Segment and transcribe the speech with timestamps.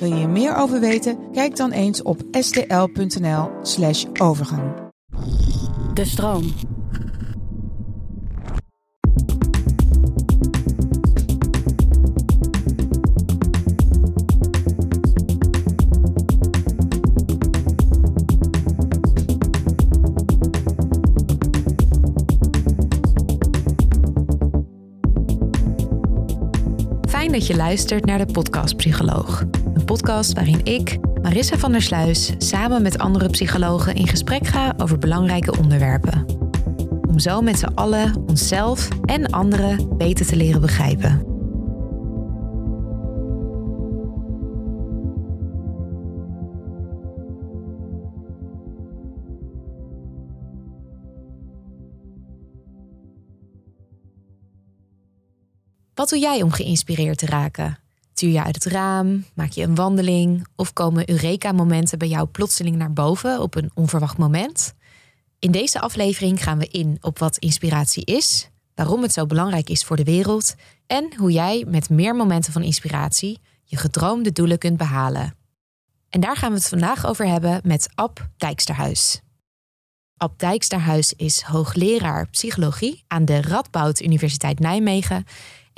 [0.00, 1.18] Wil je meer over weten?
[1.32, 4.62] Kijk dan eens op stl.nl/slash overgang.
[5.94, 6.44] De stroom.
[27.08, 29.44] Fijn dat je luistert naar de Podcast Psycholoog.
[29.74, 34.74] Een podcast waarin ik, Marissa van der Sluis, samen met andere psychologen in gesprek ga
[34.76, 36.24] over belangrijke onderwerpen.
[37.08, 41.28] Om zo met z'n allen onszelf en anderen beter te leren begrijpen.
[55.94, 57.79] Wat doe jij om geïnspireerd te raken?
[58.20, 59.24] Tuur je uit het raam?
[59.34, 60.46] Maak je een wandeling?
[60.56, 64.74] Of komen Eureka-momenten bij jou plotseling naar boven op een onverwacht moment?
[65.38, 69.84] In deze aflevering gaan we in op wat inspiratie is, waarom het zo belangrijk is
[69.84, 70.54] voor de wereld
[70.86, 75.34] en hoe jij met meer momenten van inspiratie je gedroomde doelen kunt behalen.
[76.08, 79.20] En daar gaan we het vandaag over hebben met Ab Dijksterhuis.
[80.16, 85.24] Ab Dijksterhuis is hoogleraar psychologie aan de Radboud Universiteit Nijmegen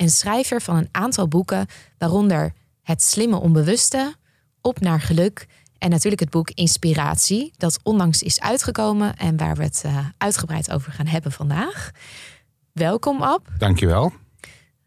[0.03, 4.15] en schrijver van een aantal boeken, waaronder Het slimme onbewuste,
[4.61, 9.63] Op naar geluk en natuurlijk het boek Inspiratie, dat onlangs is uitgekomen en waar we
[9.63, 11.91] het uh, uitgebreid over gaan hebben vandaag.
[12.71, 13.47] Welkom, Ab.
[13.57, 14.13] Dankjewel.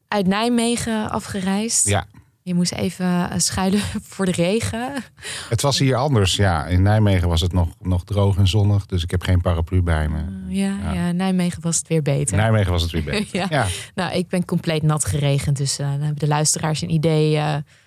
[0.09, 1.89] Uit Nijmegen afgereisd.
[1.89, 2.07] Ja.
[2.47, 3.81] Je moest even eh, schuilen
[4.13, 5.05] voor de regen.
[5.49, 6.67] Het was hier anders, ja.
[6.67, 10.09] In Nijmegen was het nog, nog droog en zonnig, dus ik heb geen paraplu bij
[10.09, 10.19] me.
[10.19, 10.93] Uh, ja, ja.
[10.93, 12.37] ja, Nijmegen was het weer beter.
[12.37, 13.37] Nijmegen was het weer beter.
[13.41, 13.47] ja.
[13.49, 13.67] ja.
[13.95, 17.41] Nou, ik ben compleet nat geregend, dus uh, dan hebben de luisteraars een idee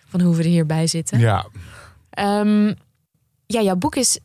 [0.08, 1.20] van hoe we er hierbij zitten.
[1.20, 1.46] Ja.
[2.20, 2.76] Um,
[3.46, 4.20] ja, jouw boek is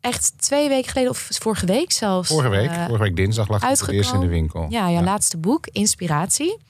[0.00, 2.28] echt twee weken geleden, of vorige week zelfs.
[2.28, 4.66] Vorige week, vorige week dinsdag lag het eerst in de winkel.
[4.68, 6.66] Ja, jouw laatste boek, Inspiratie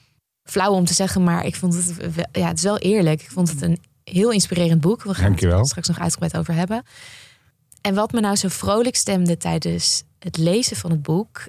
[0.49, 1.93] flauw om te zeggen, maar ik vond het,
[2.31, 3.21] ja, het is wel eerlijk.
[3.21, 5.03] Ik vond het een heel inspirerend boek.
[5.03, 5.57] We gaan Dankjewel.
[5.57, 6.83] het straks nog uitgebreid over hebben.
[7.81, 11.47] En wat me nou zo vrolijk stemde tijdens het lezen van het boek,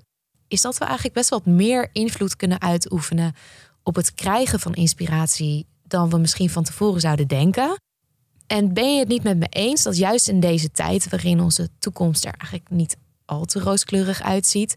[0.49, 3.34] is dat we eigenlijk best wel wat meer invloed kunnen uitoefenen
[3.83, 7.81] op het krijgen van inspiratie dan we misschien van tevoren zouden denken.
[8.47, 11.69] En ben je het niet met me eens dat juist in deze tijd, waarin onze
[11.78, 14.75] toekomst er eigenlijk niet al te rooskleurig uitziet,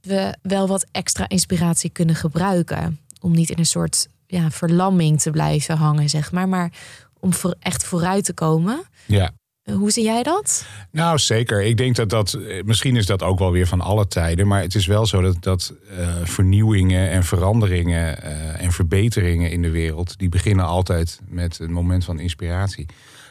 [0.00, 2.98] we wel wat extra inspiratie kunnen gebruiken?
[3.24, 6.48] Om niet in een soort ja, verlamming te blijven hangen, zeg maar.
[6.48, 6.72] Maar
[7.20, 8.82] om voor, echt vooruit te komen.
[9.06, 9.30] Ja.
[9.72, 10.66] Hoe zie jij dat?
[10.90, 11.62] Nou, zeker.
[11.62, 14.46] Ik denk dat dat, misschien is dat ook wel weer van alle tijden.
[14.46, 19.62] Maar het is wel zo dat, dat uh, vernieuwingen en veranderingen uh, en verbeteringen in
[19.62, 20.18] de wereld.
[20.18, 22.86] die beginnen altijd met een moment van inspiratie.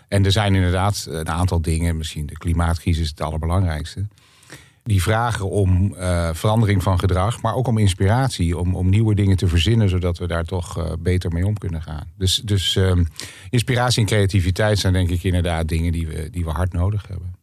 [0.07, 1.97] En er zijn inderdaad een aantal dingen.
[1.97, 4.07] Misschien de klimaatcrisis het allerbelangrijkste
[4.83, 9.37] die vragen om uh, verandering van gedrag, maar ook om inspiratie, om, om nieuwe dingen
[9.37, 12.07] te verzinnen, zodat we daar toch uh, beter mee om kunnen gaan.
[12.17, 12.99] Dus, dus uh,
[13.49, 17.35] inspiratie en creativiteit zijn denk ik inderdaad dingen die we, die we hard nodig hebben.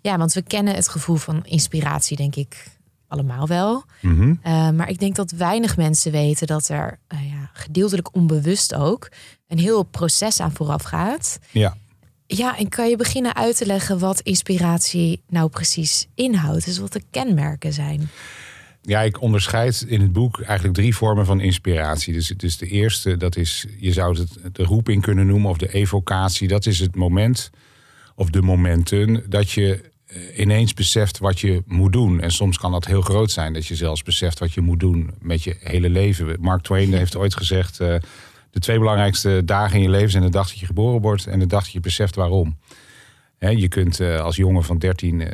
[0.00, 2.66] Ja, want we kennen het gevoel van inspiratie, denk ik,
[3.08, 3.84] allemaal wel.
[4.00, 4.76] Mm -hmm.
[4.76, 9.08] maar ik denk dat weinig mensen weten dat er ja, gedeeltelijk onbewust ook
[9.46, 11.38] een heel proces aan vooraf gaat.
[11.50, 11.76] Ja.
[12.30, 16.64] Ja, en kan je beginnen uit te leggen wat inspiratie nou precies inhoudt?
[16.64, 18.10] Dus wat de kenmerken zijn?
[18.82, 22.12] Ja, ik onderscheid in het boek eigenlijk drie vormen van inspiratie.
[22.12, 25.72] Dus, dus de eerste, dat is, je zou het de roeping kunnen noemen of de
[25.72, 26.48] evocatie.
[26.48, 27.50] Dat is het moment
[28.14, 29.90] of de momenten dat je
[30.36, 32.20] ineens beseft wat je moet doen.
[32.20, 35.10] En soms kan dat heel groot zijn, dat je zelfs beseft wat je moet doen
[35.20, 36.36] met je hele leven.
[36.40, 37.80] Mark Twain heeft ooit gezegd...
[37.80, 37.94] Uh,
[38.50, 41.38] de twee belangrijkste dagen in je leven zijn de dag dat je geboren wordt en
[41.38, 42.56] de dag dat je beseft waarom.
[43.38, 45.28] He, je kunt uh, als jongen van 13 uh,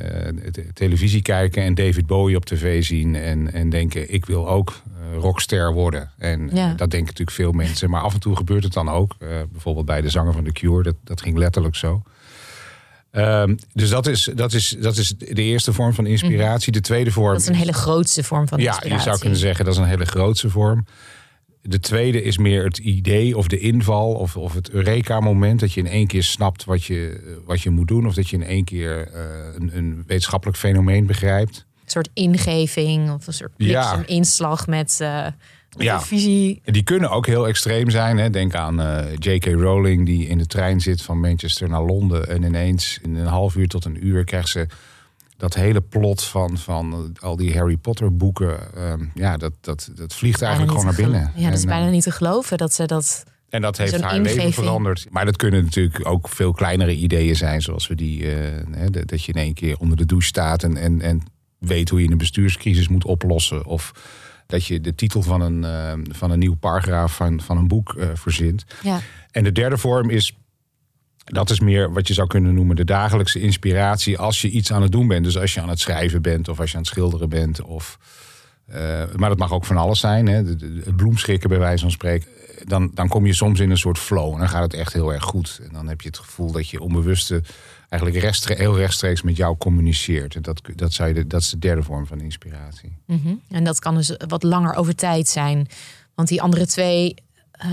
[0.73, 5.19] televisie kijken en David Bowie op tv zien en, en denken: ik wil ook uh,
[5.19, 6.11] rockster worden.
[6.19, 6.69] En Ja.
[6.69, 9.17] dat denken natuurlijk veel mensen, maar af en toe gebeurt het dan ook.
[9.53, 12.03] Bijvoorbeeld bij de zanger van The Cure, dat, dat ging letterlijk zo.
[13.17, 16.73] Um, dus dat is, dat, is, dat is de eerste vorm van inspiratie.
[16.73, 17.33] De tweede vorm.
[17.33, 18.97] Dat is een hele grootste vorm van ja, inspiratie.
[18.97, 20.87] je zou kunnen zeggen dat is een hele grootste vorm.
[21.67, 25.61] De tweede is meer het idee of de inval of, of het Eureka-moment.
[25.61, 28.07] Dat je in één keer snapt wat je, wat je moet doen.
[28.07, 29.21] Of dat je in één keer uh,
[29.59, 31.67] een, een, wetenschappelijk fenomeen begrijpt.
[31.85, 34.03] Een soort ingeving of een soort Ja.
[34.07, 35.27] inslag met uh,
[35.79, 36.01] Ja.
[36.01, 36.61] visie.
[36.65, 38.19] Die kunnen ook heel extreem zijn.
[38.19, 38.31] Hè.
[38.31, 39.45] Denk aan eh, J.K.
[39.45, 42.29] Rowling die in de trein zit van Manchester naar Londen.
[42.29, 44.67] En ineens in een half uur tot een uur krijgt ze
[45.37, 48.75] dat hele plot van, van al die Harry Potter boeken.
[48.75, 51.33] ehm, ja, dat, dat, dat vliegt eigenlijk gewoon naar binnen.
[51.35, 53.25] Ja, dat is En, bijna eh, niet te geloven dat ze dat...
[53.49, 55.07] En dat heeft haar leven veranderd.
[55.11, 57.63] Maar dat kunnen natuurlijk ook veel kleinere ideeën zijn.
[57.63, 61.01] Zoals we die, eh, dat je in één keer onder de douche staat en, en,
[61.01, 61.23] en
[61.59, 63.65] weet hoe je een bestuurscrisis moet oplossen.
[63.65, 63.93] Of
[64.47, 67.97] dat je de titel van een, eh, van een nieuw paragraaf van, van een boek
[68.15, 68.65] verzint.
[68.83, 69.01] Ja.
[69.31, 70.37] En de derde vorm is,
[71.25, 74.83] dat is meer wat je zou kunnen noemen de dagelijkse inspiratie als je iets aan
[74.83, 75.25] het doen bent.
[75.25, 77.63] Dus als je aan het schrijven bent of als je aan het schilderen bent.
[77.63, 77.99] Of,
[78.67, 80.27] eh, maar dat mag ook van alles zijn.
[80.27, 80.37] Hè?
[80.37, 82.29] Het bloemschikken bij wijze van spreken.
[82.65, 85.13] Dan, dan kom je soms in een soort flow en dan gaat het echt heel
[85.13, 85.61] erg goed.
[85.63, 87.43] En dan heb je het gevoel dat je onbewuste
[87.89, 90.35] eigenlijk heel rechtstreeks met jou communiceert.
[90.35, 92.97] En dat, dat, zou dat is de derde vorm van inspiratie.
[93.07, 93.35] Mhm.
[93.49, 95.67] En dat kan dus wat langer over tijd zijn.
[96.15, 97.15] Want die andere twee...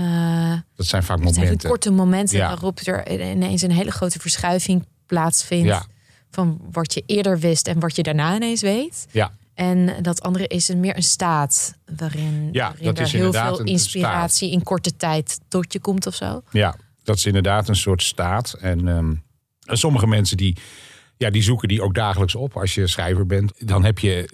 [0.00, 1.68] eh, Dat zijn vaak Het zijn momenten.
[1.68, 2.46] korte momenten Ja.
[2.48, 5.66] waarop er ineens een hele grote verschuiving plaatsvindt.
[5.66, 5.86] Ja.
[6.30, 9.06] Van wat je eerder wist en wat je daarna ineens weet.
[9.10, 13.12] Ja, En dat andere is een, meer een staat waarin, Ja, waarin dat er is
[13.12, 16.42] heel veel inspiratie in korte tijd tot je komt of zo.
[16.50, 18.52] Ja, dat is inderdaad een soort staat.
[18.52, 19.14] En, ehm,
[19.64, 20.56] en sommige mensen die,
[21.16, 22.56] ja, die zoeken die ook dagelijks op.
[22.56, 24.28] Als je schrijver bent, dan heb je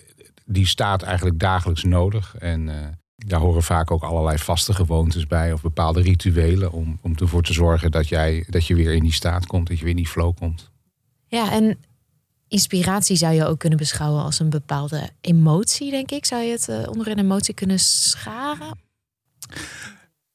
[0.45, 2.35] die staat eigenlijk dagelijks nodig.
[2.39, 2.87] En eh,
[3.27, 7.53] daar horen vaak ook allerlei vaste gewoontes bij of bepaalde rituelen om, om ervoor te
[7.53, 10.09] zorgen dat, jij, dat je weer in die staat komt, dat je weer in die
[10.09, 10.71] flow komt.
[11.27, 11.79] Ja, en
[12.49, 16.25] inspiratie zou je ook kunnen beschouwen als een bepaalde emotie, denk ik.
[16.25, 18.79] Zou je het eh, onder een emotie kunnen scharen?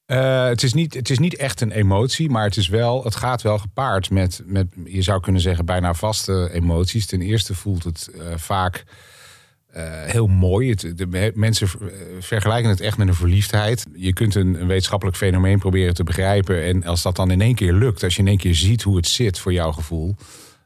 [0.06, 3.16] Eh, het, is niet, het is niet echt een emotie, maar het, is wel, het
[3.16, 7.06] gaat wel gepaard met, met, je zou kunnen zeggen, bijna vaste emoties.
[7.06, 8.84] Ten eerste voelt het eh, vaak
[9.74, 10.74] eh, heel mooi.
[10.76, 11.88] De, me- mensen eh,
[12.20, 13.86] vergelijken het echt met een verliefdheid.
[13.96, 16.64] Je kunt een, een wetenschappelijk fenomeen proberen te begrijpen.
[16.64, 18.96] En als dat dan in één keer lukt, als je in één keer ziet hoe
[18.96, 20.16] het zit voor jouw gevoel.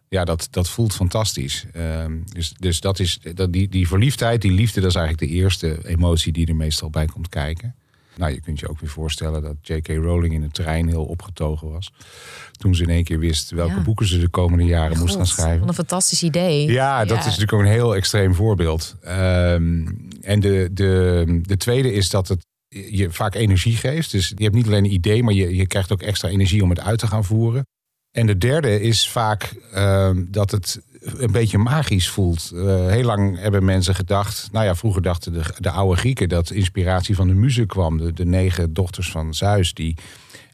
[0.09, 1.65] Ja, dat, dat voelt fantastisch.
[1.73, 5.37] Ehm, dus dus dat is, dat, die, die verliefdheid, die liefde, dat is eigenlijk de
[5.37, 7.75] eerste emotie die er meestal bij komt kijken.
[8.17, 9.87] Nou, je kunt je ook weer voorstellen dat J.K.
[9.87, 11.91] Rowling in de trein heel opgetogen was.
[12.51, 13.81] Toen ze in één keer wist welke Ja.
[13.81, 15.59] boeken ze de komende jaren moest gaan schrijven.
[15.59, 16.71] Wat een fantastisch idee.
[16.71, 18.95] Ja, dat is natuurlijk ook een heel extreem voorbeeld.
[19.01, 19.87] Ehm,
[20.21, 24.11] en de, de, de tweede is dat het je vaak energie geeft.
[24.11, 26.69] Dus je hebt niet alleen een idee, maar je, je krijgt ook extra energie om
[26.69, 27.65] het uit te gaan voeren.
[28.11, 30.81] En de derde is vaak ehm, dat het
[31.17, 32.51] een beetje magisch voelt.
[32.55, 36.51] Eh, heel lang hebben mensen gedacht, nou ja, vroeger dachten de, de oude Grieken dat
[36.51, 37.97] inspiratie van de muze kwam.
[37.97, 39.95] De, de negen dochters van Zeus, die,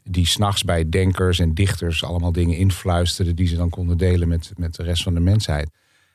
[0.04, 4.52] die s'nachts bij denkers en dichters allemaal dingen influisterden die ze dan konden delen met,
[4.56, 5.70] met de rest van de mensheid.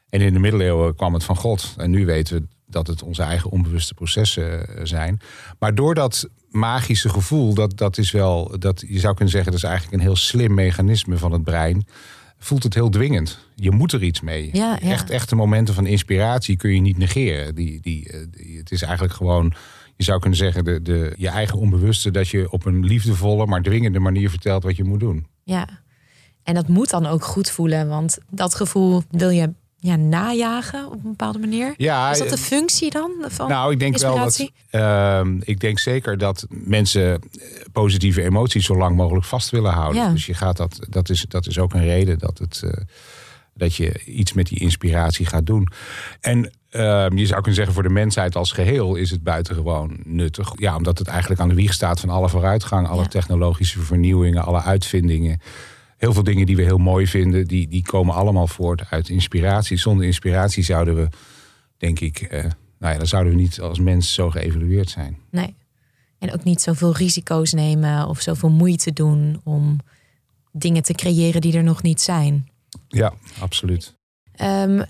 [0.09, 1.73] En in de middeleeuwen kwam het van God.
[1.77, 5.19] En nu weten we dat het onze eigen onbewuste processen eh, zijn.
[5.59, 9.61] Maar door dat magische gevoel, dat, dat is wel, dat, je zou kunnen zeggen, dat
[9.61, 11.85] is eigenlijk een heel slim mechanisme van het brein.
[12.39, 13.39] Voelt het heel dwingend.
[13.55, 14.49] Je moet er iets mee.
[14.53, 14.89] Ja, ja.
[14.91, 17.55] Echt, echte momenten van inspiratie kun je niet negeren.
[17.55, 19.53] Die, die, eh, die- het is eigenlijk gewoon,
[19.95, 23.61] je zou kunnen zeggen, de, de, je eigen onbewuste, dat je op een liefdevolle, maar
[23.61, 25.27] dwingende manier vertelt wat je moet doen.
[25.43, 25.67] Ja,
[26.43, 30.93] en dat moet dan ook goed voelen, want dat gevoel wil je ja, najagen op
[30.93, 31.73] een bepaalde manier.
[31.77, 34.49] Ja, is dat de eh, functie dan van Nou, ik denk wel dat.
[34.69, 37.19] ehm, ik denk zeker dat mensen eh,
[37.71, 40.01] positieve emoties zo lang mogelijk vast willen houden.
[40.01, 40.11] Ja.
[40.11, 42.71] Dus je gaat dat, dat, is, dat is ook een reden dat, het, eh,
[43.53, 45.67] dat je iets met die inspiratie gaat doen.
[46.21, 50.51] En ehm, je zou kunnen zeggen, voor de mensheid als geheel is het buitengewoon nuttig.
[50.55, 53.07] Ja, omdat het eigenlijk aan de wieg staat van alle vooruitgang, alle Ja.
[53.07, 55.41] technologische vernieuwingen, alle uitvindingen.
[55.99, 59.77] Heel veel dingen die we heel mooi vinden, die, die komen allemaal voort uit inspiratie.
[59.77, 61.07] Zonder inspiratie zouden we,
[61.77, 62.43] denk ik, eh,
[62.79, 65.17] nou ja, dan zouden we niet als mens zo geëvalueerd zijn.
[65.31, 65.55] Nee.
[66.19, 69.79] En ook niet zoveel risico's nemen of zoveel moeite doen om
[70.51, 72.49] dingen te creëren die er nog niet zijn.
[72.87, 73.95] Ja, absoluut.
[74.35, 74.81] Ehm,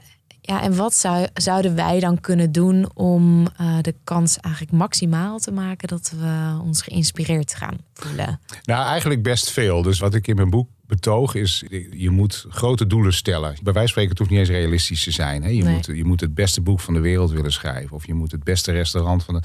[0.42, 5.39] ja, en wat zou, zouden wij dan kunnen doen om eh, de kans eigenlijk maximaal
[5.39, 8.39] te maken dat we ons geïnspireerd gaan voelen?
[8.63, 9.82] Nou, eigenlijk best veel.
[9.82, 13.55] Dus wat ik in mijn boek betoog is, je moet grote doelen stellen.
[13.62, 15.43] Bij wijze van spreken, het hoeft niet eens realistisch te zijn.
[15.43, 15.50] Hè?
[15.50, 15.74] Je, Nee.
[15.74, 17.96] moet, je moet het beste boek van de wereld willen schrijven.
[17.96, 19.41] Of je moet het beste restaurant van de...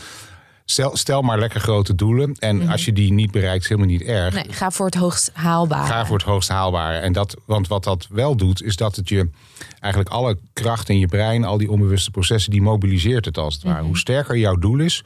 [0.66, 2.34] Stel, stel maar lekker grote doelen.
[2.38, 4.34] En als je die niet bereikt, is helemaal niet erg.
[4.34, 5.86] Nee, ga voor het hoogst haalbare.
[5.86, 6.98] Ga voor het hoogst haalbare.
[6.98, 9.28] En dat, want wat dat wel doet, is dat het je
[9.80, 13.62] eigenlijk alle kracht in je brein, al die onbewuste processen, die mobiliseert het als het
[13.62, 13.82] ware.
[13.84, 15.04] Hoe sterker jouw doel is,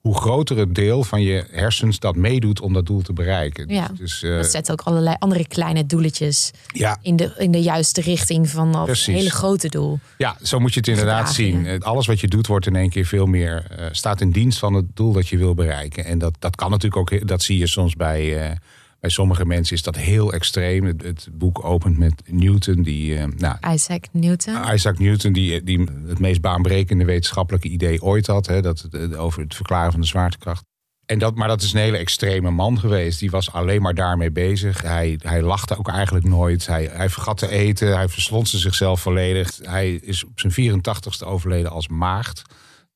[0.00, 3.68] hoe groter het deel van je hersens dat meedoet om dat doel te bereiken.
[3.68, 6.98] Ja, dus, uh, dat zet ook allerlei andere kleine doeletjes ja.
[7.02, 9.98] in, de, in de juiste richting van dat hele grote doel.
[10.18, 11.82] Ja, zo moet je het inderdaad zien.
[11.82, 14.74] Alles wat je doet wordt in één keer veel meer, eh, staat in dienst van
[14.74, 16.04] het doel dat je wil bereiken.
[16.04, 18.56] En dat, dat kan natuurlijk ook, dat zie je soms bij, eh,
[19.00, 20.84] bij sommige mensen is dat heel extreem.
[20.84, 24.72] Het, het boek opent met Newton, die, eh, nou, Isaac Newton.
[24.74, 28.46] Isaac Newton, die, die het meest baanbrekende wetenschappelijke idee ooit had.
[28.46, 30.64] Hè, dat, het- over het verklaren van de zwaartekracht.
[31.06, 33.18] En dat, maar dat is een hele extreme man geweest.
[33.18, 34.82] Die was alleen maar daarmee bezig.
[34.82, 36.66] Hij, hij lachte ook eigenlijk nooit.
[36.66, 37.96] Hij, hij vergat te eten.
[37.96, 39.58] Hij verslonste zichzelf volledig.
[39.62, 42.42] Hij is op zijn 84ste overleden als maagd.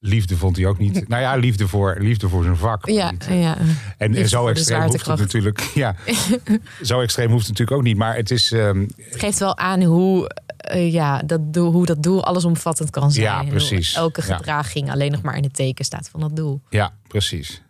[0.04, 1.08] Liefde vond hij ook niet.
[1.08, 2.86] Nou ja, liefde voor, liefde voor zijn vak.
[2.88, 3.56] ja, Niet, ja.
[3.58, 5.60] en, en Liefde zo extreem hoeft het natuurlijk.
[5.74, 5.94] Ja,
[6.82, 7.96] zo extreem hoeft het natuurlijk ook niet.
[7.96, 8.52] Maar het is.
[8.52, 13.10] ehm, Het geeft wel aan hoe, eh, ja, dat doel, hoe dat doel allesomvattend kan
[13.12, 13.44] zijn.
[13.44, 13.94] Ja, precies.
[13.94, 14.36] Elke Ja.
[14.36, 16.60] gedraging alleen nog maar in het teken staat van dat doel.
[16.70, 17.62] ja, precies.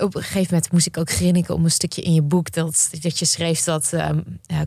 [0.00, 2.88] Op een gegeven moment moest ik ook grinniken om een stukje in je boek dat,
[3.00, 4.20] dat je schreef dat ehm,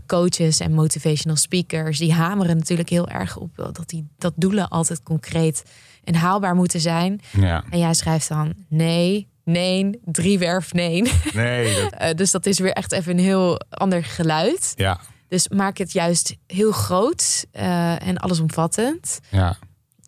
[0.06, 5.04] coaches en motivational speakers die hameren natuurlijk heel erg op dat die dat doelen altijd
[5.04, 5.64] concreet
[6.08, 7.22] en haalbaar moeten zijn.
[7.32, 7.64] Ja.
[7.70, 11.12] En jij schrijft dan nee, nee, driewerf nee.
[11.34, 14.74] Nee, dat, Eh, dus dat is weer echt even een heel ander geluid.
[14.76, 19.20] ja, Dus maak het juist heel groot eh, en allesomvattend.
[19.30, 19.58] ja,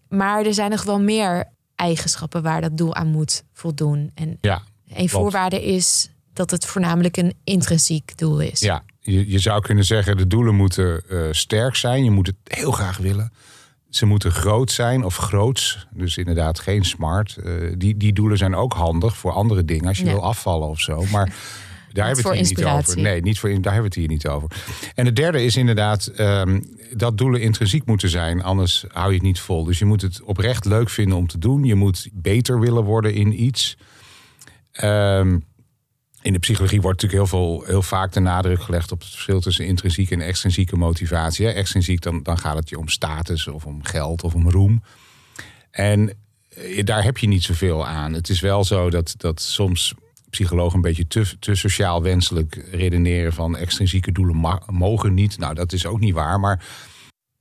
[0.10, 4.12] Maar er zijn nog wel meer eigenschappen waar dat doel aan moet voldoen.
[4.16, 4.62] En ja.
[4.94, 8.60] een voorwaarde is dat het voornamelijk een intrinsiek doel is.
[8.60, 12.04] Ja, je, je zou kunnen zeggen, de doelen moeten eh, sterk zijn.
[12.04, 13.32] Je moet het heel graag willen.
[13.90, 15.88] Ze moeten groot zijn of groots.
[15.94, 17.38] Dus inderdaad geen smart.
[17.38, 19.88] Eh, die, die doelen zijn ook handig voor andere dingen.
[19.88, 20.12] Als je Ja.
[20.12, 21.04] wil afvallen of zo.
[21.12, 21.26] Maar
[21.94, 23.02] daar hebben we het hier niet over.
[23.02, 24.50] Nee, niet voor, daar hebben we het hier niet over.
[24.96, 26.62] En het derde is inderdaad ehm,
[26.94, 28.44] dat doelen intrinsiek moeten zijn.
[28.44, 29.64] Anders hou je het niet vol.
[29.64, 31.64] Dus je moet het oprecht leuk vinden om te doen.
[31.64, 33.78] Je moet beter willen worden in iets.
[34.72, 35.40] Ehm,
[36.22, 39.40] in de psychologie wordt natuurlijk heel, veel, heel vaak de nadruk gelegd op het verschil
[39.40, 41.46] tussen intrinsieke en extrinsieke motivatie.
[41.46, 41.52] Hè.
[41.52, 44.84] Extrinsiek, dan, dan gaat het je om status of om geld of om roem.
[45.72, 46.14] En
[46.50, 48.14] eh, daar heb je niet zoveel aan.
[48.14, 49.94] Het is wel zo dat, dat soms
[50.30, 55.38] psychologen een beetje te, te sociaal wenselijk redeneren van extrinsieke doelen ma- mogen niet.
[55.38, 56.40] Nou, dat is ook niet waar.
[56.40, 56.66] Maar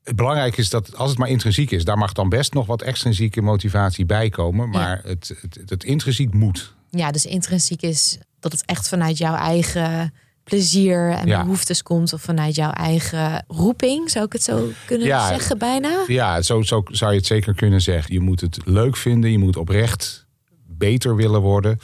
[0.03, 2.83] het belangrijke is dat als het maar intrinsiek is, daar mag dan best nog wat
[2.83, 4.69] extrinsieke motivatie bij komen.
[4.69, 6.75] Maar het, het, het intrinsiek moet.
[6.91, 10.15] Ja, dus intrinsiek is dat het echt vanuit jouw eigen
[10.45, 11.43] plezier en Ja.
[11.43, 12.13] behoeftes komt.
[12.13, 15.29] Of vanuit jouw eigen roeping, zou ik het zo kunnen Ja.
[15.29, 16.05] zeggen bijna.
[16.07, 18.15] Ja, zo, zo zou je het zeker kunnen zeggen.
[18.15, 20.27] Je moet het leuk vinden, je moet oprecht
[20.67, 21.79] beter willen worden.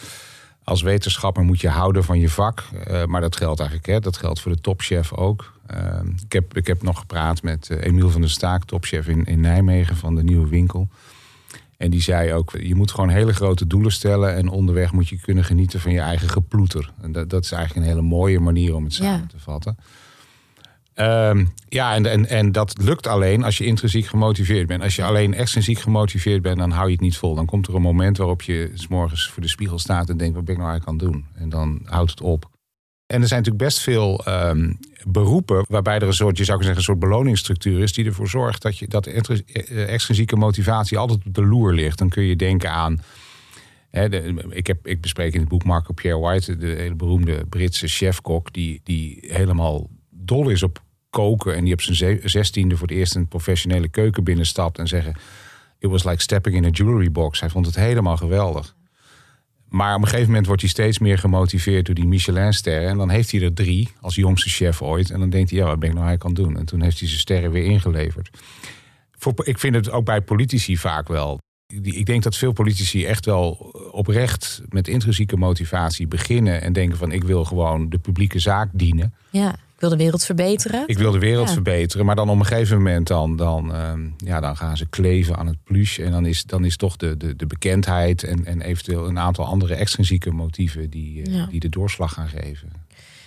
[0.64, 2.62] Als wetenschapper moet je houden van je vak.
[2.86, 5.52] Eh, maar dat geldt eigenlijk, hè, dat geldt voor de topchef ook.
[5.66, 9.24] Eh, ik, heb, ik heb nog gepraat met eh, Emiel van der Staak, topchef in,
[9.24, 10.88] in Nijmegen van de Nieuwe Winkel.
[11.84, 14.34] En die zei ook, je moet gewoon hele grote doelen stellen...
[14.34, 16.92] en onderweg moet je kunnen genieten van je eigen geploeter.
[17.02, 19.26] En dat, dat is eigenlijk een hele mooie manier om het samen Ja.
[19.26, 19.76] te vatten.
[20.94, 24.82] Ehm, ja, en, en, en dat lukt alleen als je intrinsiek gemotiveerd bent.
[24.82, 27.34] Als je alleen extrinsiek gemotiveerd bent, dan hou je het niet vol.
[27.34, 30.34] Dan komt er een moment waarop je s morgens voor de spiegel staat en denkt:
[30.34, 31.26] wat ben ik nou eigenlijk aan het doen?
[31.42, 32.50] En dan houdt het op.
[33.06, 34.72] En er zijn natuurlijk best veel ehm,
[35.06, 38.28] beroepen waarbij er een soort, je zou kunnen zeggen, een soort beloningsstructuur is die ervoor
[38.28, 41.98] zorgt dat je dat intris- eh, extrinsieke motivatie altijd op de loer ligt.
[41.98, 43.00] Dan kun je denken aan.
[44.50, 48.52] Ik, heb, ik bespreek in het boek Marco Pierre White, de hele beroemde Britse chefkok,
[48.52, 51.54] die, die helemaal dol is op koken.
[51.54, 55.14] En die op zijn ze- zestiende voor het eerst een professionele keuken binnenstapt en zeggen:
[55.78, 57.40] It was like stepping in a jewelry box.
[57.40, 58.74] Hij vond het helemaal geweldig.
[59.74, 62.88] Maar op een gegeven moment wordt hij steeds meer gemotiveerd door die Michelin-sterren.
[62.88, 65.10] En dan heeft hij er drie als jongste chef ooit.
[65.10, 66.60] En dan denkt hij, ja, wat ben ik nou eigenlijk aan het doen?
[66.60, 68.30] En toen heeft hij zijn sterren weer ingeleverd.
[69.18, 71.38] Voor, ik vind het ook bij politici vaak wel.
[71.82, 73.50] Ik denk dat veel politici echt wel
[73.92, 76.62] oprecht met intrinsieke motivatie beginnen.
[76.62, 79.14] En denken van, ik wil gewoon de publieke zaak dienen.
[79.30, 79.56] Ja,
[79.88, 80.82] wil de wereld verbeteren.
[80.86, 81.52] Ik wil de wereld Ja.
[81.52, 82.06] verbeteren.
[82.06, 85.46] Maar dan op een gegeven moment dan, dan, ehm, ja, dan gaan ze kleven aan
[85.46, 86.02] het pluche.
[86.04, 89.44] En dan is, dan is toch de, de, de bekendheid en, en eventueel een aantal
[89.46, 91.46] andere extrinsieke motieven die, eh, Ja.
[91.46, 92.68] die de doorslag gaan geven.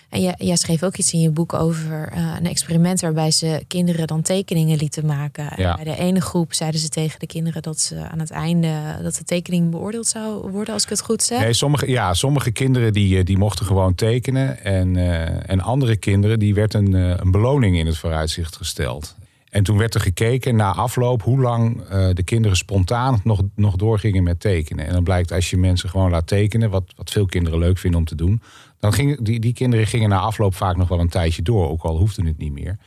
[0.10, 3.64] En jij, jij schreef ook iets in je boek over eh, een experiment waarbij ze
[3.68, 5.50] kinderen dan tekeningen lieten maken.
[5.50, 9.00] En bij de ene groep zeiden ze tegen de kinderen dat ze aan het einde
[9.02, 11.40] dat de tekening beoordeeld zou worden, als ik het goed zeg.
[11.40, 14.64] Nee, sommige, ja, sommige kinderen die, eh, die mochten gewoon tekenen.
[14.64, 19.16] En, eh, en andere kinderen die werd een, een beloning in het vooruitzicht gesteld.
[19.50, 24.24] En toen werd er gekeken na afloop hoe lang de kinderen spontaan nog, nog doorgingen
[24.24, 24.86] met tekenen.
[24.88, 28.00] En dan blijkt als je mensen gewoon laat tekenen, wat, wat veel kinderen leuk vinden
[28.00, 28.42] om te doen.
[28.80, 31.84] Dan gingen die, die kinderen gingen na afloop vaak nog wel een tijdje door, ook
[31.84, 32.78] al hoefde het niet meer.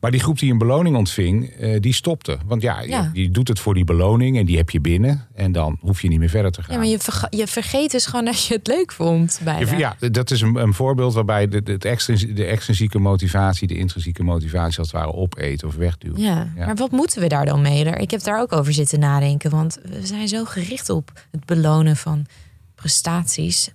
[0.00, 2.38] Maar die groep die een beloning ontving, eh, die stopte.
[2.46, 3.10] Want ja, Ja.
[3.12, 5.26] Je, je doet het voor die beloning en die heb je binnen.
[5.34, 6.72] En dan hoef je niet meer verder te gaan.
[6.72, 9.40] Ja, maar je, je vergeet dus gewoon dat je het leuk vond
[9.78, 14.22] Ja, dat is een, een voorbeeld waarbij de, de, extrinsie- de extrinsieke motivatie, de intrinsieke
[14.22, 16.18] motivatie als het ware opeet of wegduwt.
[16.18, 16.66] Ja, Ja.
[16.66, 17.84] maar wat moeten we daar dan mee?
[17.84, 19.50] Ik heb daar ook over zitten nadenken.
[19.50, 22.26] Want we zijn zo gericht op het belonen van
[22.74, 23.70] prestaties.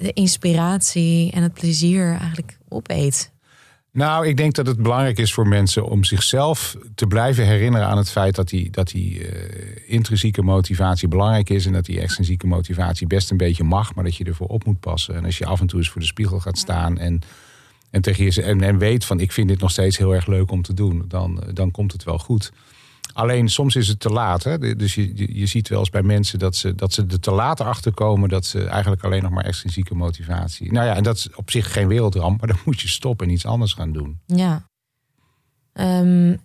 [0.00, 3.32] De inspiratie en het plezier eigenlijk opeet.
[3.92, 7.96] Nou, ik denk dat het belangrijk is voor mensen om zichzelf te blijven herinneren aan
[7.96, 12.46] het feit dat die, dat die eh, intrinsieke motivatie belangrijk is en dat die extrinsieke
[12.46, 15.14] motivatie best een beetje mag, maar dat je ervoor op moet passen.
[15.14, 17.20] En als je af en toe eens voor de spiegel gaat staan en,
[17.90, 20.50] en tegen je en, en weet van ik vind dit nog steeds heel erg leuk
[20.50, 22.52] om te doen, dan, dan komt het wel goed.
[23.12, 24.42] Alleen soms is het te laat.
[24.42, 24.76] Hè?
[24.76, 27.60] Dus je, je, ziet wel eens bij mensen dat ze, dat ze er te laat
[27.60, 30.72] achter komen dat ze eigenlijk alleen nog maar extrinsieke motivatie.
[30.72, 33.32] Nou ja, en dat is op zich geen wereldramp, maar dan moet je stoppen en
[33.32, 34.20] iets anders gaan doen.
[34.26, 34.68] Ja.
[35.72, 36.36] Ehm,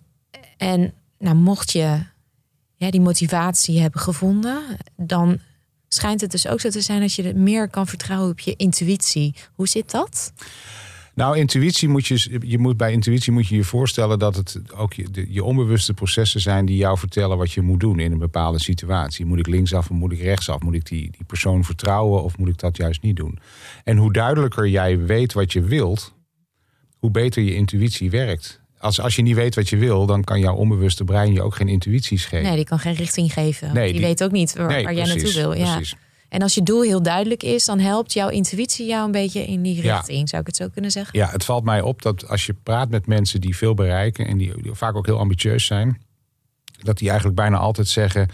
[0.56, 1.98] en nou, mocht je
[2.76, 4.62] ja, die motivatie hebben gevonden,
[4.96, 5.40] dan
[5.88, 9.34] schijnt het dus ook zo te zijn dat je meer kan vertrouwen op je intuïtie.
[9.54, 10.32] Hoe zit dat?
[11.16, 14.92] Nou, intuïtie moet je, je moet bij intuïtie moet je je voorstellen dat het ook
[14.92, 18.18] je, de, je onbewuste processen zijn die jou vertellen wat je moet doen in een
[18.18, 19.24] bepaalde situatie.
[19.26, 20.60] Moet ik linksaf of moet ik rechtsaf?
[20.60, 23.38] Moet ik die, die persoon vertrouwen of moet ik dat juist niet doen?
[23.84, 26.14] En hoe duidelijker jij weet wat je wilt,
[26.98, 28.60] hoe beter je intuïtie werkt.
[28.78, 31.54] Als, als je niet weet wat je wil, dan kan jouw onbewuste brein je ook
[31.54, 32.46] geen intuïties geven.
[32.46, 33.74] Nee, die kan geen richting geven.
[33.74, 35.52] Nee, die, die- weet ook niet waar, Nee, waar jij naartoe precies, wil.
[35.54, 35.74] Ja.
[35.76, 35.96] precies.
[36.28, 39.62] En als je doel heel duidelijk is, dan helpt jouw intuïtie jou een beetje in
[39.62, 39.96] die Ja.
[39.96, 40.28] richting.
[40.28, 41.18] Zou ik het zo kunnen zeggen?
[41.18, 44.36] Ja, het valt mij op dat als je praat met mensen die veel bereiken en
[44.36, 46.00] die, die vaak ook heel ambitieus zijn,
[46.82, 48.28] dat die eigenlijk bijna altijd zeggen: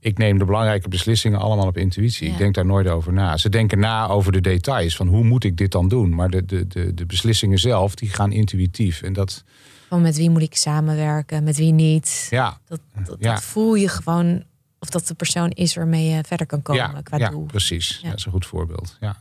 [0.00, 2.26] Ik neem de belangrijke beslissingen allemaal op intuïtie.
[2.26, 2.32] Ja.
[2.32, 3.36] Ik denk daar nooit over na.
[3.36, 6.14] Ze denken na over de details van hoe moet ik dit dan doen.
[6.14, 9.02] Maar de, de, de, de beslissingen zelf, die gaan intuïtief.
[9.02, 9.44] En dat,
[9.88, 12.26] Van met wie moet ik samenwerken, met wie niet.
[12.30, 13.32] ja, Dat, dat, Ja.
[13.34, 14.42] dat voel je gewoon
[14.82, 17.44] of dat de persoon is waarmee je verder kan komen ja, qua ja doel.
[17.44, 17.98] precies.
[18.02, 18.08] Ja.
[18.08, 18.96] Dat is een goed voorbeeld.
[19.00, 19.16] Ja,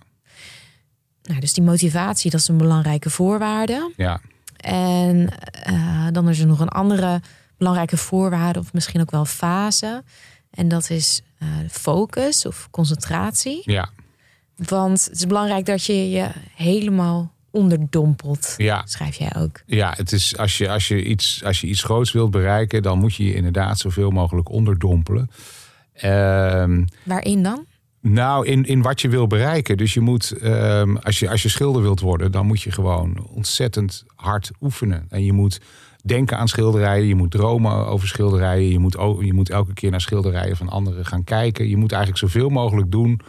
[1.24, 3.92] Nou, dus die motivatie, dat is een belangrijke voorwaarde.
[3.98, 4.22] ja.
[4.58, 7.22] En eh, dan is er nog een andere
[7.58, 10.04] belangrijke voorwaarde, of misschien ook wel fase.
[10.52, 13.62] En dat is eh, focus of concentratie.
[13.66, 13.90] ja.
[14.56, 18.54] Want het is belangrijk dat je je helemaal onderdompelt.
[18.58, 18.82] ja.
[18.86, 19.62] Schrijf jij ook.
[19.66, 23.00] Ja, het is als je, als, je iets, als je iets groots wilt bereiken, dan
[23.00, 25.30] moet je je inderdaad zoveel mogelijk onderdompelen.
[25.94, 27.66] Ehm Waarin dan?
[28.02, 29.78] Nou, in, in wat je wil bereiken.
[29.78, 33.28] Dus je moet, ehm, als, je, als je schilder wilt worden, dan moet je gewoon
[33.30, 35.06] ontzettend hard oefenen.
[35.10, 35.62] En je moet
[36.04, 40.02] denken aan schilderijen, je moet dromen over schilderijen, je moet, je moet elke keer naar
[40.02, 41.70] schilderijen van anderen gaan kijken.
[41.70, 43.22] Je moet eigenlijk zoveel mogelijk doen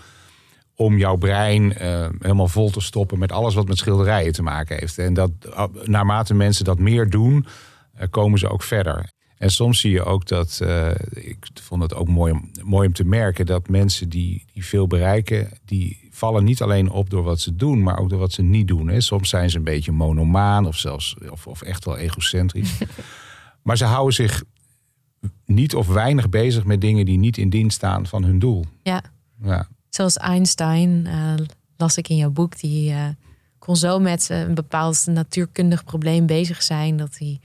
[0.77, 4.79] om jouw brein eh, helemaal vol te stoppen met alles wat met schilderijen te maken
[4.79, 4.99] heeft.
[4.99, 7.47] En dat eh, naarmate mensen dat meer doen,
[7.95, 9.11] eh, komen ze ook verder.
[9.43, 12.93] En soms zie je ook dat, eh, ik vond het ook mooi om, mooi om
[12.93, 17.41] te merken, dat mensen die, die veel bereiken, die vallen niet alleen op door wat
[17.41, 18.89] ze doen, maar ook door wat ze niet doen.
[18.89, 19.01] Hè.
[19.01, 22.79] Soms zijn ze een beetje monomaan of zelfs of, of echt wel egocentrisch.
[23.63, 24.45] maar ze houden zich
[25.45, 28.65] niet of weinig bezig met dingen die niet in dienst staan van hun doel.
[28.83, 29.03] Ja,
[29.43, 29.69] Ja.
[29.95, 31.35] Zoals Einstein, eh,
[31.77, 33.05] las ik in jouw boek, die eh,
[33.59, 37.41] kon zo met eh, een bepaald natuurkundig probleem bezig zijn dat hij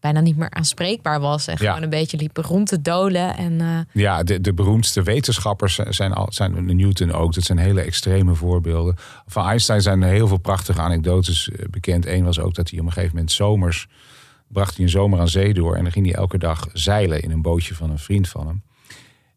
[0.00, 1.66] bijna niet meer aanspreekbaar was en Ja.
[1.66, 3.36] gewoon een beetje liep rond te dolen.
[3.36, 7.34] En Ja, de, de beroemdste wetenschappers zijn, al, zijn Newton ook.
[7.34, 8.94] Dat zijn hele extreme voorbeelden.
[9.26, 12.06] Van Einstein zijn er heel veel prachtige anekdotes bekend.
[12.06, 13.88] Eén was ook dat hij op een gegeven moment zomers...
[14.48, 15.76] bracht hij een zomer aan zee door...
[15.76, 18.62] en dan ging hij elke dag zeilen in een bootje van een vriend van hem.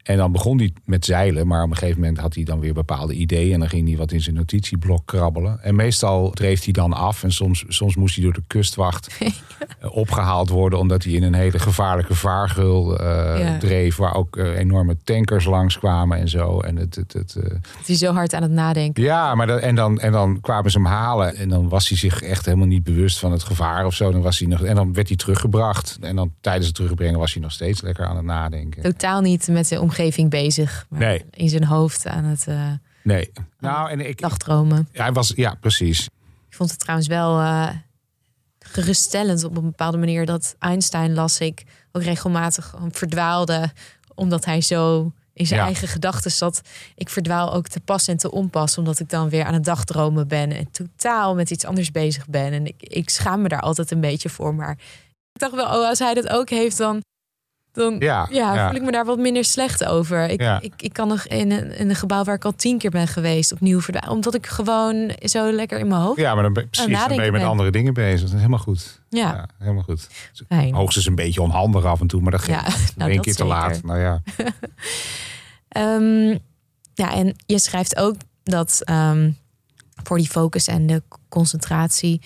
[0.05, 2.73] En dan begon hij met zeilen, maar op een gegeven moment had hij dan weer
[2.73, 3.53] bepaalde ideeën.
[3.53, 5.63] En dan ging hij wat in zijn notitieblok krabbelen.
[5.63, 7.23] En meestal dreef hij dan af.
[7.23, 10.79] En soms, soms moest hij door de kustwacht eh, opgehaald worden.
[10.79, 13.57] Omdat hij in een hele gevaarlijke vaargeul eh, Ja.
[13.57, 13.95] dreef.
[13.95, 16.59] Waar ook eh, enorme tankers langskwamen en zo.
[16.59, 19.03] En het, het, het, eh, dat hij zo hard aan het nadenken.
[19.03, 21.35] ja, maar dat, en, dan, en dan kwamen ze hem halen.
[21.35, 24.11] En dan was hij zich echt helemaal niet bewust van het gevaar of zo.
[24.11, 25.97] Dan was hij nog, en dan werd hij teruggebracht.
[26.01, 28.81] En dan tijdens het terugbrengen was hij nog steeds lekker aan het nadenken.
[28.83, 29.93] Totaal niet met de omgeving
[30.29, 31.25] bezig, maar Nee.
[31.31, 32.71] in zijn hoofd aan het eh
[33.03, 33.31] Nee.
[33.59, 34.87] Nou, en ik, dagdromen.
[34.91, 36.05] hij was, ja, precies.
[36.49, 37.69] Ik vond het trouwens wel eh,
[38.59, 43.71] geruststellend op een bepaalde manier dat Einstein, las ik, ook regelmatig verdwaalde,
[44.15, 45.65] omdat hij zo in zijn Ja.
[45.65, 46.61] eigen gedachten zat.
[46.95, 50.27] Ik verdwaal ook te pas en te onpas, omdat ik dan weer aan het dagdromen
[50.27, 52.53] ben en totaal met iets anders bezig ben.
[52.53, 54.55] En ik, ik schaam me daar altijd een beetje voor.
[54.55, 54.71] Maar
[55.33, 57.01] ik dacht wel, oh, als hij dat ook heeft, dan
[57.75, 58.67] dan Ja, ja, ja.
[58.67, 60.29] voel ik me daar wat minder slecht over.
[60.29, 60.61] Ik, Ja.
[60.61, 63.07] ik, ik kan nog in een, in een gebouw waar ik al tien keer ben
[63.07, 64.13] geweest opnieuw verdwijnen.
[64.13, 66.19] Omdat ik gewoon zo lekker in mijn hoofd.
[66.19, 67.49] Ja, maar dan ben, precies, dan ben je met ben.
[67.49, 68.19] andere dingen bezig.
[68.19, 69.01] Dat is helemaal goed.
[69.09, 70.07] Ja, helemaal goed.
[70.47, 70.73] fijn.
[70.73, 73.83] Hoogstens een beetje onhandig af en toe, maar dat geeft nou, één keer te laat.
[73.83, 74.21] Nou ja,
[75.67, 76.37] Ehm,
[76.93, 79.31] ja, en je schrijft ook dat ehm,
[80.03, 82.21] voor die focus en de concentratie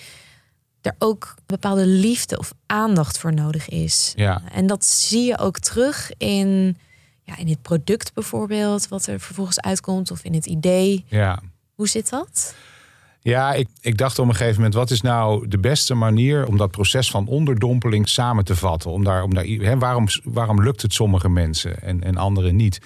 [0.82, 4.12] er ook bepaalde liefde of aandacht voor nodig is.
[4.16, 4.42] ja.
[4.52, 6.76] En dat zie je ook terug in,
[7.22, 11.04] ja, in het product bijvoorbeeld, wat er vervolgens uitkomt, of in het idee.
[11.08, 11.42] ja.
[11.74, 12.54] Hoe zit dat?
[13.22, 16.56] Ja, ik, ik dacht op een gegeven moment, wat is nou de beste manier om
[16.56, 18.90] dat proces van onderdompeling samen te vatten?
[18.90, 22.80] Om daar, om daar, hè, waarom, waarom lukt het sommige mensen en, en anderen niet?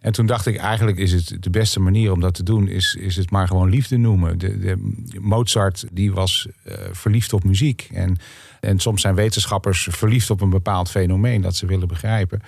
[0.00, 2.96] En toen dacht ik, eigenlijk is het de beste manier om dat te doen, is,
[3.00, 4.38] is het maar gewoon liefde noemen.
[4.38, 7.88] De, de, Mozart die was eh, verliefd op muziek.
[7.92, 8.16] En,
[8.60, 12.42] en soms zijn wetenschappers verliefd op een bepaald fenomeen dat ze willen begrijpen.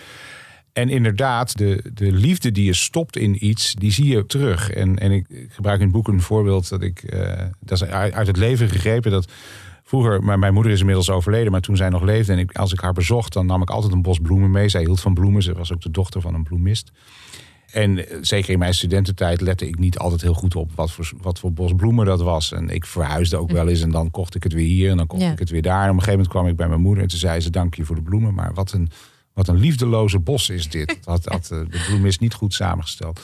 [0.73, 4.71] En inderdaad, de, de liefde die je stopt in iets, die zie je terug.
[4.71, 8.13] En, en ik, ik gebruik in het boek een voorbeeld dat ik, eh, dat uit,
[8.13, 9.11] uit het leven gegrepen.
[9.11, 9.33] Dat
[9.91, 12.73] vroeger, maar mijn moeder is inmiddels overleden, maar toen zij nog leefde en ik, als
[12.73, 14.69] ik haar bezocht, dan nam ik altijd een bos bloemen mee.
[14.69, 16.93] Zij hield van bloemen, ze was ook de dochter van een bloemist.
[17.73, 21.13] En eh, zeker in mijn studententijd lette ik niet altijd heel goed op wat voor,
[21.21, 22.53] wat voor bos bloemen dat was.
[22.53, 25.07] En ik verhuisde ook wel eens en dan kocht ik het weer hier en dan
[25.07, 25.33] kocht Ja.
[25.33, 25.83] ik het weer daar.
[25.83, 27.75] En op een gegeven moment kwam ik bij mijn moeder en toen zei ze dank
[27.75, 28.35] je voor de bloemen.
[28.35, 28.91] Maar wat een,
[29.33, 30.87] wat een liefdeloze bos is dit.
[30.87, 33.21] Dat had, had eh, de bloemist niet goed samengesteld.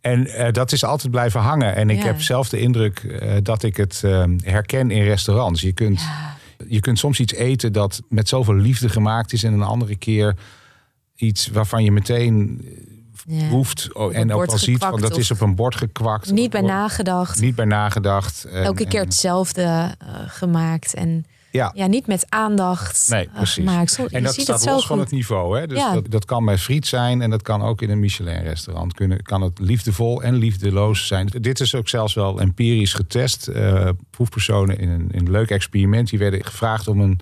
[0.00, 1.74] En eh, dat is altijd blijven hangen.
[1.74, 2.04] En ik Ja.
[2.04, 5.60] heb zelf de indruk eh, dat ik het eh, herken in restaurants.
[5.60, 6.00] Je kunt,
[6.68, 10.36] je kunt soms iets eten dat met zoveel liefde gemaakt is en een andere keer
[11.16, 12.60] iets waarvan je meteen
[13.26, 13.48] Ja.
[13.48, 16.32] proeft oh, en ook al ziet van dat is op een bord gekwakt.
[16.32, 17.40] Niet bij nagedacht.
[17.40, 18.44] Niet bij nagedacht.
[18.44, 19.94] En- Elke keer en- hetzelfde
[20.26, 20.94] gemaakt.
[20.94, 21.72] En ja.
[21.74, 23.54] ja, niet met aandacht Nee, eh, precies.
[23.64, 23.90] gemaakt.
[23.90, 25.04] Zo- En dat ziet staat het zo los van goed.
[25.04, 25.58] het niveau.
[25.60, 25.66] Hè?
[25.66, 25.92] Dus Ja.
[25.94, 28.94] dat, dat kan bij friet zijn en dat kan ook in een Michelin-restaurant.
[28.94, 31.26] Kunnen, kan het liefdevol en liefdeloos zijn.
[31.40, 33.46] Dit is ook zelfs wel empirisch getest.
[33.48, 36.10] Eh, proefpersonen in een, in een leuk experiment.
[36.10, 37.20] Die werden gevraagd om een,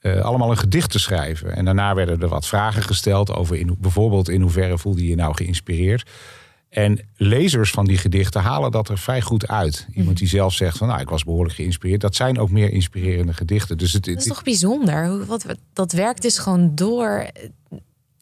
[0.00, 1.56] eh, allemaal een gedicht te schrijven.
[1.56, 5.14] En daarna werden er wat vragen gesteld over in, bijvoorbeeld in hoeverre voelde je je
[5.16, 6.10] nou geïnspireerd.
[6.74, 9.84] En lezers van die gedichten halen dat er vrij goed uit.
[9.88, 9.98] Mhm.
[9.98, 12.00] Iemand die zelf zegt van nou, ik was behoorlijk geïnspireerd.
[12.00, 13.78] Dat zijn ook meer inspirerende gedichten.
[13.78, 15.06] Dus het, Dat is het- toch bijzonder?
[15.08, 17.48] Hoe- Wat, dat werkt dus gewoon door eh,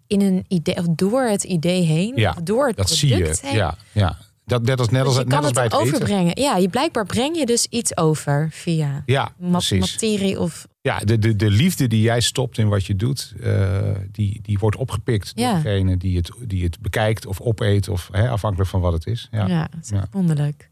[0.07, 3.37] in een idee of door het idee heen, Ja, of door het Dat zie je.
[3.43, 3.57] heen.
[3.57, 4.19] Ja, ja.
[4.45, 6.41] Dat, net als, net Dus als, je net kan als het bij het overbrengen.
[6.41, 9.81] Ja, je blijkbaar breng je dus iets over via Ja, ma- precies.
[9.93, 13.81] materie of Ja, de, de, de liefde die jij stopt in wat je doet, eh,
[14.11, 18.29] die, die wordt opgepikt door degene die het, die het bekijkt of opeet, of hè,
[18.31, 19.29] afhankelijk van wat het is.
[19.31, 19.47] Ja.
[19.47, 20.71] ja, is wonderlijk.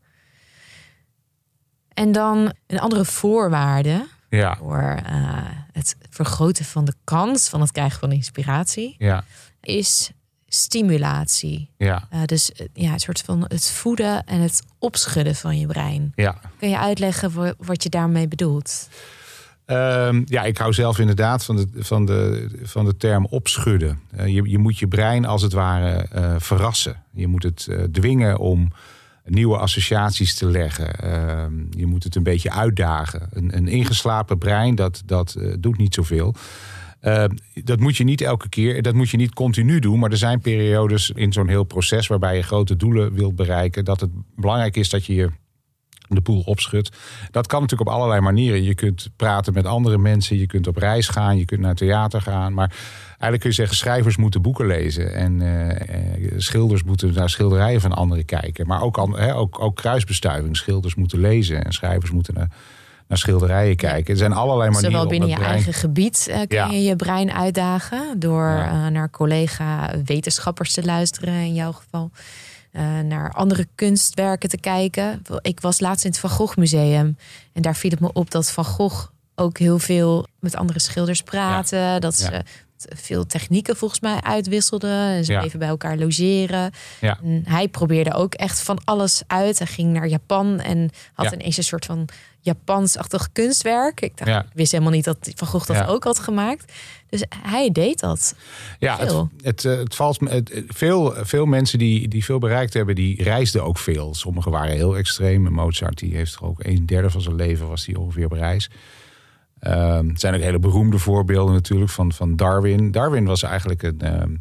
[1.95, 5.15] En dan een andere voorwaarde Ja, voor eh,
[5.73, 9.25] het vergroten van de kans van het krijgen van inspiratie ja,
[9.61, 10.11] is
[10.49, 11.71] stimulatie.
[11.77, 16.13] ja, Eh, dus ja, een soort van het voeden en het opschudden van je brein.
[16.15, 16.41] ja.
[16.59, 18.89] Kun je uitleggen wa- wat je daarmee bedoelt?
[19.71, 24.01] Ehm, ja, ik hou zelf inderdaad van de, van de, van de term opschudden.
[24.11, 27.03] Eh, je, je moet je brein als het ware eh, verrassen.
[27.13, 28.73] Je moet het eh, dwingen om
[29.25, 30.95] nieuwe associaties te leggen.
[30.95, 33.29] Ehm, je moet het een beetje uitdagen.
[33.33, 36.35] Een, een ingeslapen brein, dat, dat doet niet zoveel.
[37.01, 37.25] Eh,
[37.65, 39.99] dat moet je niet elke keer, dat moet je niet continu doen.
[39.99, 43.85] Maar er zijn periodes in zo'n heel proces waarbij je grote doelen wilt bereiken.
[43.85, 45.31] Dat het belangrijk is dat je je
[46.17, 46.97] de poel opschudt.
[47.31, 48.63] Dat kan natuurlijk op allerlei manieren.
[48.63, 52.21] Je kunt praten met andere mensen, je kunt op reis gaan, je kunt naar theater
[52.21, 52.55] gaan.
[52.55, 52.69] Maar
[53.09, 55.15] eigenlijk kun je zeggen, schrijvers moeten boeken lezen.
[55.15, 58.67] En eh, eh, schilders moeten naar schilderijen van anderen kijken.
[58.67, 60.57] Maar ook, an- ook, ook kruisbestuiving.
[60.57, 62.49] Schilders moeten lezen en schrijvers moeten naar,
[63.09, 64.13] naar schilderijen kijken.
[64.13, 66.67] Er zijn allerlei manieren Zowel om binnen je brein- eigen gebied eh, kun Ja.
[66.67, 68.89] je je brein uitdagen door Ja.
[68.89, 72.11] naar collega wetenschappers te luisteren in jouw geval.
[72.73, 75.23] Eh, naar andere kunstwerken te kijken.
[75.43, 77.17] Ik was laatst in het Van Gogh Museum
[77.53, 81.23] en daar viel het me op dat Van Gogh ook heel veel met andere schilders
[81.23, 82.01] praten.
[82.01, 82.43] Dat ze Ja.
[82.97, 84.91] veel technieken volgens mij uitwisselden.
[85.07, 85.39] En ze Ja.
[85.41, 86.71] bleven bij elkaar logeren.
[87.01, 89.59] En hij probeerde ook echt van alles uit.
[89.59, 92.09] Hij ging naar Japan en had ineens een soort van
[92.41, 94.01] Japans-achtig kunstwerk.
[94.01, 94.41] Ik dacht, Ja.
[94.43, 95.87] ik wist helemaal niet dat Van Gogh dat Ja.
[95.87, 96.73] ook had gemaakt.
[97.09, 98.35] Dus hij deed dat.
[98.79, 99.31] Ja, het, Veel.
[99.43, 100.31] het, eh, het valt me.
[100.31, 104.15] het- veel, veel mensen die, die veel bereikt hebben, die reisden ook veel.
[104.15, 105.53] Sommigen waren heel extreem.
[105.53, 108.71] Mozart die heeft toch ook een derde van zijn leven was die ongeveer op reis.
[109.61, 112.91] Ehm, er zijn ook hele beroemde voorbeelden natuurlijk van, van Darwin.
[112.91, 114.35] Darwin was eigenlijk een, ehm,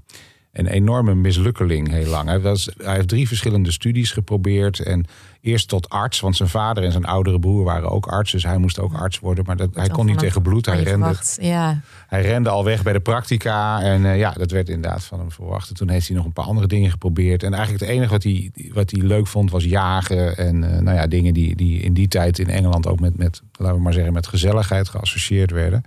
[0.51, 2.27] een enorme mislukkeling heel lang.
[2.27, 4.79] Hij, was, hij heeft drie verschillende studies geprobeerd.
[4.79, 5.05] En
[5.41, 8.31] eerst tot arts, want zijn vader en zijn oudere broer waren ook arts.
[8.31, 9.45] Dus hij moest ook arts worden.
[9.45, 10.65] Maar dat, hij kon niet tegen bloed.
[10.65, 11.81] Hij rende, ja.
[12.07, 13.81] hij rende al weg bij de practica.
[13.81, 15.69] En uh, ja, dat werd inderdaad van hem verwacht.
[15.69, 17.43] En toen heeft hij nog een paar andere dingen geprobeerd.
[17.43, 20.37] En eigenlijk het enige wat hij, wat hij leuk vond was jagen.
[20.37, 23.41] En uh, nou ja, dingen die, die in die tijd in Engeland ook met, met,
[23.51, 25.83] laten we maar zeggen, met gezelligheid geassocieerd werden.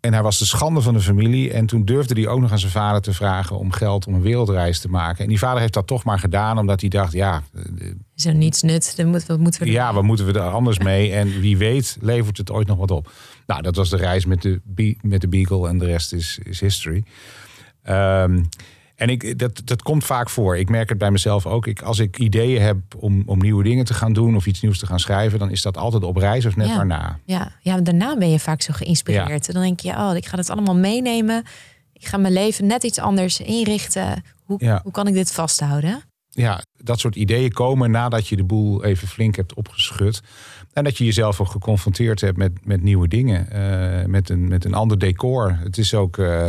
[0.00, 1.52] En hij was de schande van de familie.
[1.52, 4.22] En toen durfde hij ook nog aan zijn vader te vragen om geld om een
[4.22, 5.22] wereldreis te maken.
[5.22, 7.42] En die vader heeft dat toch maar gedaan, omdat hij dacht: ja.
[8.16, 8.96] Is er niets nut?
[8.96, 11.12] Dan moeten, wat moeten we ja, wat moeten we er anders mee?
[11.12, 13.12] En wie weet, levert het ooit nog wat op?
[13.46, 14.60] Nou, dat was de reis met de,
[15.02, 17.04] met de Beagle en de rest is, is history.
[17.88, 18.48] Um,
[18.98, 20.56] en ik, dat, dat komt vaak voor.
[20.58, 21.66] Ik merk het bij mezelf ook.
[21.66, 24.78] Ik, als ik ideeën heb om, om nieuwe dingen te gaan doen of iets nieuws
[24.78, 26.76] te gaan schrijven, dan is dat altijd op reis of net ja.
[26.76, 27.18] daarna.
[27.24, 27.52] Ja.
[27.60, 29.46] ja, daarna ben je vaak zo geïnspireerd.
[29.46, 29.52] Ja.
[29.52, 31.44] Dan denk je, oh, ik ga het allemaal meenemen.
[31.92, 34.22] Ik ga mijn leven net iets anders inrichten.
[34.44, 34.80] Hoe, ja.
[34.82, 36.02] hoe kan ik dit vasthouden?
[36.30, 40.20] Ja, dat soort ideeën komen nadat je de boel even flink hebt opgeschud.
[40.72, 43.48] En dat je jezelf ook geconfronteerd hebt met, met nieuwe dingen.
[43.52, 45.58] Uh, met, een, met een ander decor.
[45.60, 46.16] Het is ook.
[46.16, 46.46] Uh,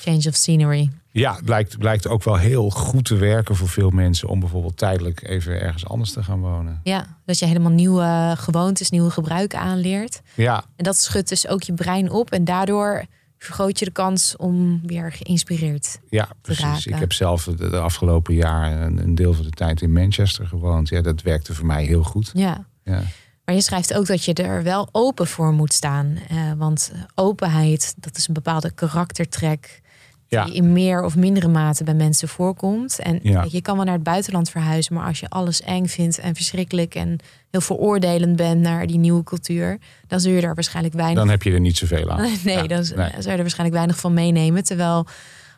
[0.00, 0.90] Change of scenery.
[1.10, 4.76] Ja, het blijkt, blijkt ook wel heel goed te werken voor veel mensen om bijvoorbeeld
[4.76, 6.80] tijdelijk even ergens anders te gaan wonen.
[6.82, 10.20] Ja, dat je helemaal nieuwe gewoontes, nieuwe gebruiken aanleert.
[10.34, 10.64] Ja.
[10.76, 13.04] En dat schudt dus ook je brein op en daardoor
[13.38, 16.64] vergroot je de kans om weer geïnspireerd ja, te precies.
[16.64, 16.92] raken.
[16.92, 20.46] Ik heb zelf de, de afgelopen jaar een, een, deel van de tijd in Manchester
[20.46, 20.88] gewoond.
[20.88, 22.30] Ja, dat werkte voor mij heel goed.
[22.34, 22.66] Ja.
[22.84, 23.02] ja.
[23.44, 26.18] Maar je schrijft ook dat je er wel open voor moet staan.
[26.32, 29.80] Uh, want openheid, dat is een bepaalde karaktertrek
[30.28, 30.44] ja.
[30.44, 32.98] die in meer of mindere mate bij mensen voorkomt.
[32.98, 33.46] En Ja.
[33.50, 36.94] je kan wel naar het buitenland verhuizen, maar als je alles eng vindt en verschrikkelijk
[36.94, 37.18] en
[37.50, 41.18] heel veroordelend bent naar die nieuwe cultuur, dan zul je daar waarschijnlijk weinig.
[41.18, 42.20] Dan heb je er niet zoveel aan.
[42.44, 43.10] nee, Ja, dan nee.
[43.10, 44.64] zou je er waarschijnlijk weinig van meenemen.
[44.64, 45.06] Terwijl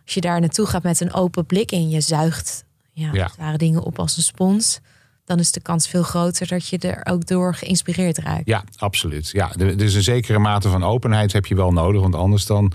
[0.05, 3.83] als je daar naartoe gaat met een open blik en je zuigt ja, ware dingen
[3.83, 4.81] op als een spons,
[5.25, 8.43] dan is de kans veel groter dat je er ook door geïnspireerd raakt.
[8.47, 9.29] Ja, absoluut.
[9.31, 12.01] Ja, dus een zekere mate van openheid heb je wel nodig.
[12.01, 12.73] Want anders dan,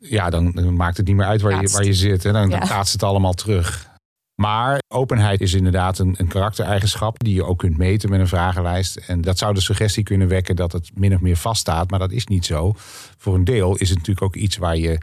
[0.00, 2.24] ja, dan, maakt het niet meer uit waar, je, waar je zit.
[2.24, 2.66] En dan, dan Ja.
[2.66, 3.88] kaatst het allemaal terug.
[4.34, 8.96] Maar openheid is inderdaad een, een karaktereigenschap die je ook kunt meten met een vragenlijst.
[8.96, 11.90] En dat zou de suggestie kunnen wekken dat het min of meer vaststaat.
[11.90, 12.72] Maar dat is niet zo.
[13.16, 14.98] Voor een deel is het natuurlijk ook iets waar je,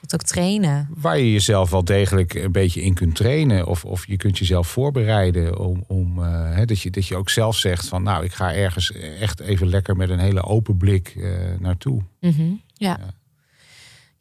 [0.00, 0.88] Dat ook trainen.
[0.96, 3.66] waar je jezelf wel degelijk een beetje in kunt trainen.
[3.66, 5.58] Of, of je kunt jezelf voorbereiden.
[5.58, 8.54] Om, om, eh, hè, dat, je, dat je ook zelf zegt van nou, ik ga
[8.54, 12.02] ergens echt even lekker met een hele open blik eh, naartoe.
[12.20, 12.42] Mhm,
[12.74, 12.96] ja.
[13.00, 13.18] Ja.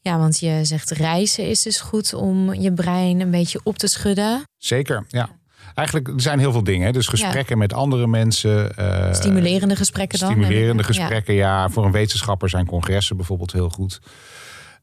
[0.02, 3.88] Ja, want je zegt reizen is dus goed om je brein een beetje op te
[3.88, 4.44] schudden.
[4.58, 5.30] Zeker, ja.
[5.76, 6.86] Eigenlijk er zijn heel veel dingen.
[6.86, 6.92] Hè.
[6.92, 8.76] Dus gesprekken met andere mensen.
[8.76, 10.32] eh, Stimulerende gesprekken dan.
[10.32, 11.70] Stimulerende gesprekken, ja.
[11.70, 14.00] Voor een wetenschapper zijn congressen bijvoorbeeld heel goed.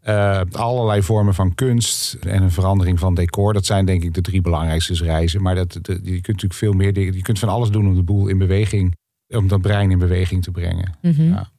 [0.01, 3.53] Eh, allerlei vormen van kunst en een verandering van decor.
[3.53, 5.43] Dat zijn denk ik de drie belangrijkste reizen.
[5.43, 7.15] Maar dat, je kunt natuurlijk veel meer dingen.
[7.15, 8.95] Je kunt van alles doen om de boel in beweging.
[9.29, 10.95] Om dat brein in beweging te brengen.
[11.03, 11.23] Mhm.
[11.29, 11.51] Ja.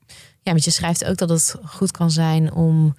[0.41, 2.96] Ja, want je schrijft ook dat het goed kan zijn om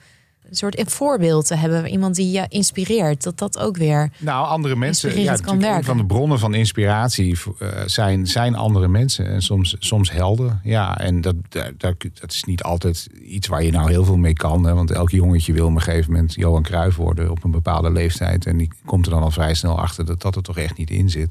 [0.49, 1.87] een soort een voorbeeld te hebben.
[1.87, 3.23] Iemand die je inspireert.
[3.23, 4.11] Dat dat ook weer.
[4.19, 5.21] Nou, andere mensen.
[5.21, 5.85] Ja, kan een werken.
[5.85, 9.27] van de bronnen van inspiratie eh, zijn, zijn andere mensen.
[9.27, 10.61] En soms, soms helden.
[10.65, 11.35] Ja, en dat,
[11.77, 14.65] dat, dat is niet altijd iets waar je nou heel veel mee kan.
[14.65, 17.91] Hè, want elk jongetje wil op een gegeven moment Johan Cruijff worden op een bepaalde
[17.91, 18.47] leeftijd.
[18.47, 20.91] En die komt er dan al vrij snel achter dat dat er toch echt niet
[20.91, 21.29] in zit.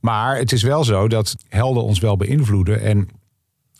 [0.00, 2.80] Maar het is wel zo dat helden ons wel beïnvloeden.
[2.80, 3.08] En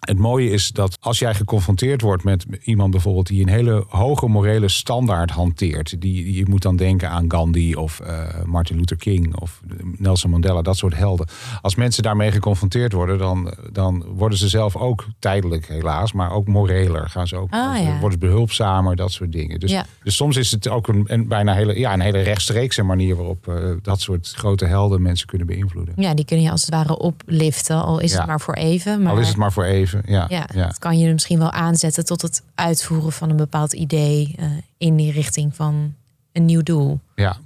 [0.07, 4.27] het mooie is dat als jij geconfronteerd wordt met iemand bijvoorbeeld die een hele hoge
[4.29, 6.01] morele standaard hanteert.
[6.01, 9.61] Die, je moet dan denken aan Gandhi of eh, Martin Luther King of
[9.97, 11.27] Nelson Mandela, dat soort helden.
[11.63, 16.47] Als mensen daarmee geconfronteerd worden, dan, dan worden ze zelf ook tijdelijk helaas, maar ook
[16.49, 17.11] moreler.
[17.11, 17.91] Gaan ze ook Ah, ja.
[18.01, 19.61] worden ze behulpzamer, dat soort dingen.
[19.61, 19.85] Dus, Ja.
[20.03, 23.49] dus soms is het ook een, een bijna hele, ja, een hele rechtstreekse manier waarop
[23.49, 25.95] eh, dat soort grote helden mensen kunnen beïnvloeden.
[25.97, 27.83] Ja, die kun je als het ware opliften.
[27.85, 28.19] Al is Ja.
[28.19, 29.03] het maar voor even.
[29.03, 29.96] Maar Al is het maar voor even.
[30.07, 30.67] Ja, ja, ja.
[30.67, 34.35] dat kan je misschien wel aanzetten tot het uitvoeren van een bepaald idee.
[34.39, 35.95] eh, in die richting van
[36.33, 37.01] een nieuw doel.
[37.15, 37.37] Ja.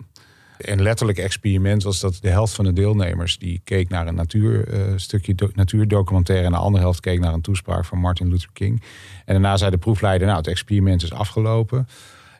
[0.58, 4.68] Een letterlijk experiment was dat de helft van de deelnemers die keek naar een natuur,
[4.68, 8.50] eh, stukje do- natuurdocumentaire en de andere helft keek naar een toespraak van Martin Luther
[8.52, 8.82] King.
[9.24, 11.88] En daarna zei de proefleider, nou het experiment is afgelopen.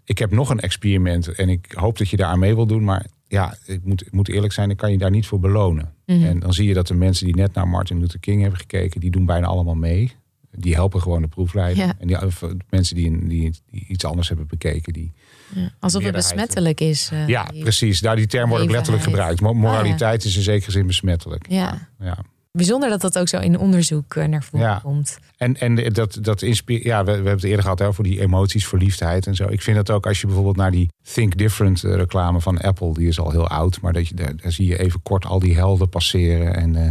[0.04, 2.84] Ik heb nog een experiment en ik hoop dat je daar aan mee wil doen,
[2.84, 5.92] maar ja, ik moet, ik moet eerlijk zijn, ik kan je daar niet voor belonen.
[6.06, 6.24] Mhm.
[6.24, 9.00] En dan zie je dat de mensen die net naar Martin Luther King hebben gekeken,
[9.00, 10.12] die doen bijna allemaal mee.
[10.52, 11.84] Die helpen gewoon de proefleider.
[11.84, 11.94] Ja.
[11.98, 15.12] En die, of, mensen die, die, die iets anders hebben bekeken, die,
[15.54, 17.10] Ja, alsof het besmettelijk is.
[17.12, 18.00] eh, ja, precies.
[18.00, 19.40] Nou, die term wordt ook letterlijk gebruikt.
[19.40, 21.46] Mo- Moraliteit is in zekere zin besmettelijk.
[21.48, 21.88] Ja.
[22.00, 22.18] Ja.
[22.52, 24.78] Bijzonder dat dat ook zo in onderzoek eh, naar voren Ja.
[24.82, 25.18] komt.
[25.36, 28.20] En, en dat, dat inspireert, ja, we, we hebben het eerder gehad hè, over die
[28.20, 29.48] emoties, verliefdheid en zo.
[29.48, 32.94] Ik vind het ook als je bijvoorbeeld naar die Think Different eh, reclame van Apple,
[32.94, 35.38] die is al heel oud, maar dat je, daar, daar zie je even kort al
[35.38, 36.56] die helden passeren.
[36.56, 36.90] En eh,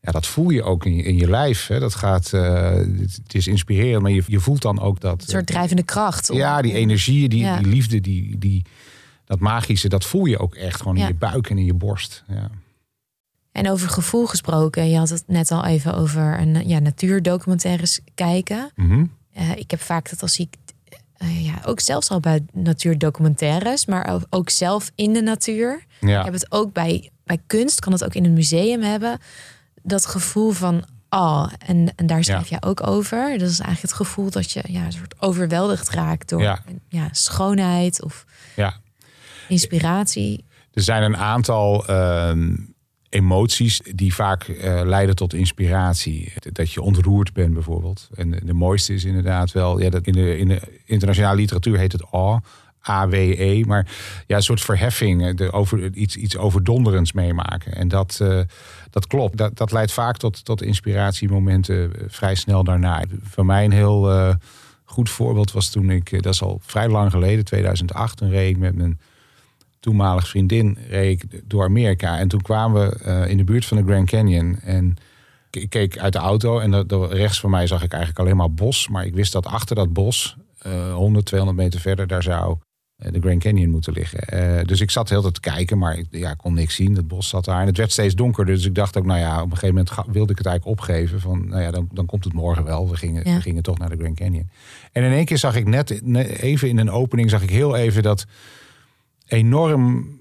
[0.00, 1.66] ja, dat voel je ook in je, in je lijf.
[1.66, 1.78] Hè.
[1.80, 5.22] Dat gaat, het, het is inspirerend, maar je, je voelt dan ook dat.
[5.22, 6.30] Een soort drijvende kracht.
[6.30, 7.58] om- ja, die energie, die, Ja.
[7.58, 8.64] die liefde, die, die,
[9.24, 12.24] dat magische, dat voel je ook echt gewoon in je buik en in je borst.
[12.28, 12.50] Ja.
[13.52, 18.70] En over gevoel gesproken, je had het net al even over een, ja, natuurdocumentaires kijken.
[18.74, 19.04] Mhm.
[19.32, 20.54] Eh, ik heb vaak dat als ik,
[21.16, 25.84] eh, ja, ook zelfs al bij natuurdocumentaires, maar ook, ook zelf in de natuur.
[26.00, 26.24] Ik ja.
[26.24, 29.18] heb het ook bij, bij kunst, kan het ook in een museum hebben.
[29.82, 32.58] Dat gevoel van, oh, en, en daar schrijf Ja.
[32.60, 33.18] jij ook over.
[33.38, 36.62] Dat is eigenlijk het gevoel dat je ja, een soort overweldigd raakt door Ja.
[36.88, 37.08] ja.
[37.12, 38.24] schoonheid of
[38.56, 38.74] ja.
[39.48, 40.44] inspiratie.
[40.72, 42.56] Er zijn een aantal ehm,
[43.10, 46.32] emoties die vaak eh, leiden tot inspiratie.
[46.52, 48.08] Dat je ontroerd bent bijvoorbeeld.
[48.14, 51.92] En de mooiste is inderdaad wel, ja, dat in, de, in de internationale literatuur heet
[51.92, 52.40] het awe.
[52.82, 53.86] AWE, maar
[54.26, 57.74] ja, een soort verheffing, eh, de over, iets, iets overdonderends meemaken.
[57.74, 58.40] En dat, eh,
[58.90, 59.36] dat klopt.
[59.36, 63.04] Dat, dat leidt vaak tot, tot inspiratiemomenten vrij snel daarna.
[63.22, 64.34] Voor mij een heel
[64.84, 68.76] goed voorbeeld was toen ik, dat is al vrij lang geleden, 2008, toen reed met
[68.76, 69.00] mijn
[69.80, 72.18] toenmalig vriendin reed ik door Amerika.
[72.18, 74.58] En toen kwamen we eh, in de buurt van de Grand Canyon.
[74.60, 74.96] En
[75.50, 78.52] ik keek uit de auto en dat- rechts van mij zag ik eigenlijk alleen maar
[78.52, 78.88] bos.
[78.88, 82.56] Maar ik wist dat achter dat bos, eh 100, 200 meter verder, daar zou
[82.96, 84.18] eh, de Grand Canyon moeten liggen.
[84.20, 86.96] Eh, dus ik zat heel tijd te kijken, maar ik ja, kon niks zien.
[86.96, 88.54] Het bos zat daar en het werd steeds donkerder.
[88.54, 91.20] Dus ik dacht ook, nou ja, op een gegeven moment wilde ik het eigenlijk opgeven.
[91.20, 92.88] Van, nou ja, dan, dan komt het morgen wel.
[92.90, 93.34] We gingen, Ja.
[93.34, 94.50] we gingen toch naar de Grand Canyon.
[94.92, 97.76] En in één keer zag ik net, net even in een opening, zag ik heel
[97.76, 98.26] even dat
[99.30, 100.18] enorm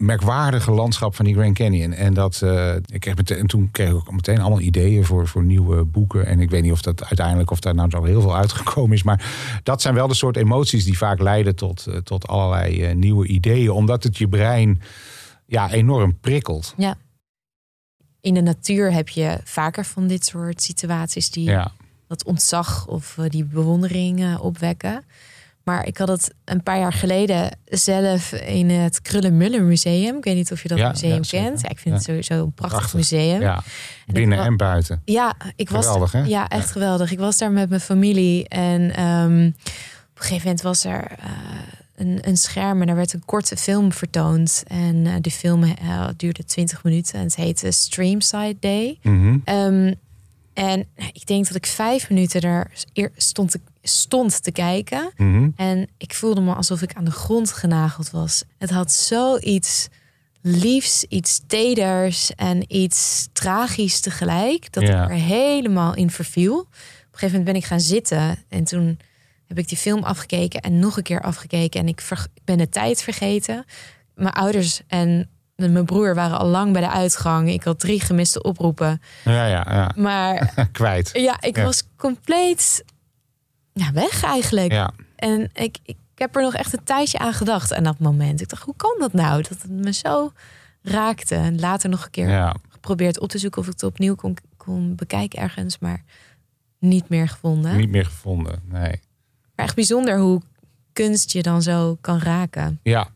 [0.00, 1.92] merkwaardige landschap van die Grand Canyon.
[1.92, 5.28] En, dat, eh, ik kreeg meteen, en toen kreeg ik ook meteen allemaal ideeën voor,
[5.28, 6.26] voor nieuwe boeken.
[6.26, 9.02] En ik weet niet of dat uiteindelijk of daar nou zo heel veel uitgekomen is.
[9.02, 12.94] Maar dat zijn wel de soort emoties die vaak leiden tot, eh, tot allerlei eh,
[12.94, 13.70] nieuwe ideeën.
[13.70, 14.82] Omdat het je brein
[15.46, 16.74] ja, enorm prikkelt.
[16.76, 16.96] Ja.
[18.20, 21.72] In de natuur heb je vaker van dit soort situaties die Ja,
[22.06, 25.04] dat ontzag of die bewondering opwekken.
[25.70, 30.16] Maar ik had het een paar jaar geleden zelf in het Krullenmuller Museum.
[30.16, 31.60] Ik weet niet of je dat Ja, museum ja, kent.
[31.60, 32.94] Ja, ik vind het sowieso een prachtig, Prachtig.
[32.94, 33.40] museum.
[33.40, 33.62] ja.
[34.06, 35.02] binnen en buiten.
[35.04, 36.22] Ja, ik was hè?
[36.22, 37.12] Ja, echt geweldig.
[37.12, 41.30] Ik was daar met mijn familie en ehm, op een gegeven moment was er eh,
[41.96, 44.62] een, een scherm en er werd een korte film vertoond.
[44.66, 48.98] En eh die film eh, duurde 20 minuten en het heette Streamside Day.
[49.02, 49.38] Mhm.
[49.44, 49.92] Ehm,
[50.54, 52.70] en ik denk dat ik vijf minuten daar
[53.16, 53.60] stond te,
[53.98, 55.10] stond te kijken.
[55.16, 55.48] Mhm.
[55.56, 58.42] En ik voelde me alsof ik aan de grond genageld was.
[58.58, 59.88] Het had zoiets
[60.42, 64.72] liefs, iets teders en iets tragisch tegelijk.
[64.72, 65.02] Dat Ja.
[65.04, 66.58] ik er helemaal in verviel.
[66.58, 68.36] Op een gegeven moment ben ik gaan zitten.
[68.48, 68.98] En toen
[69.46, 71.80] heb ik die film afgekeken en nog een keer afgekeken.
[71.80, 72.02] En ik,
[72.44, 73.64] ben de tijd vergeten.
[74.14, 77.48] Mijn ouders en mijn broer waren al lang bij de uitgang.
[77.50, 79.00] Ik had drie gemiste oproepen.
[79.24, 79.92] Ja, ja, ja.
[79.96, 81.10] Maar Kwijt.
[81.12, 81.64] ja, ik Ja.
[81.64, 82.84] was compleet
[83.72, 84.72] ja, weg eigenlijk.
[84.72, 84.90] Ja.
[85.16, 88.40] En ik, ik heb er nog echt een tijdje aan gedacht aan dat moment.
[88.40, 89.42] Ik dacht, hoe kan dat nou?
[89.42, 90.32] Dat het me zo
[90.82, 91.34] raakte.
[91.34, 92.54] En later nog een keer ja.
[92.68, 96.02] geprobeerd op te zoeken of ik het opnieuw kon, kon bekijken ergens, maar
[96.78, 97.76] niet meer gevonden.
[97.76, 98.60] Niet meer gevonden.
[98.68, 99.00] Nee.
[99.56, 100.40] Maar echt bijzonder hoe
[100.92, 102.80] kunst je dan zo kan raken.
[102.82, 103.08] Ja,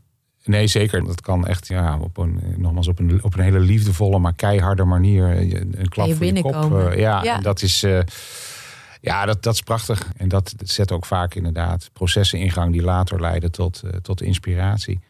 [0.44, 1.04] nee zeker.
[1.04, 4.84] Dat kan echt ja, op een, nogmaals, op een, op een hele liefdevolle, maar keiharde
[4.84, 6.42] manier eh, een klap je voor je kop.
[6.52, 6.92] binnenkomen.
[6.92, 7.36] eh, ja, Ja.
[7.36, 8.00] en dat is, eh,
[9.04, 10.08] ja dat, dat is prachtig.
[10.16, 14.22] En dat zet ook vaak inderdaad processen in gang die later leiden tot, eh, tot
[14.22, 15.00] inspiratie.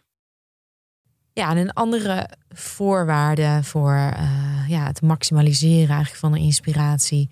[1.32, 7.30] Ja, en een andere voorwaarde voor eh, ja, het maximaliseren eigenlijk van de inspiratie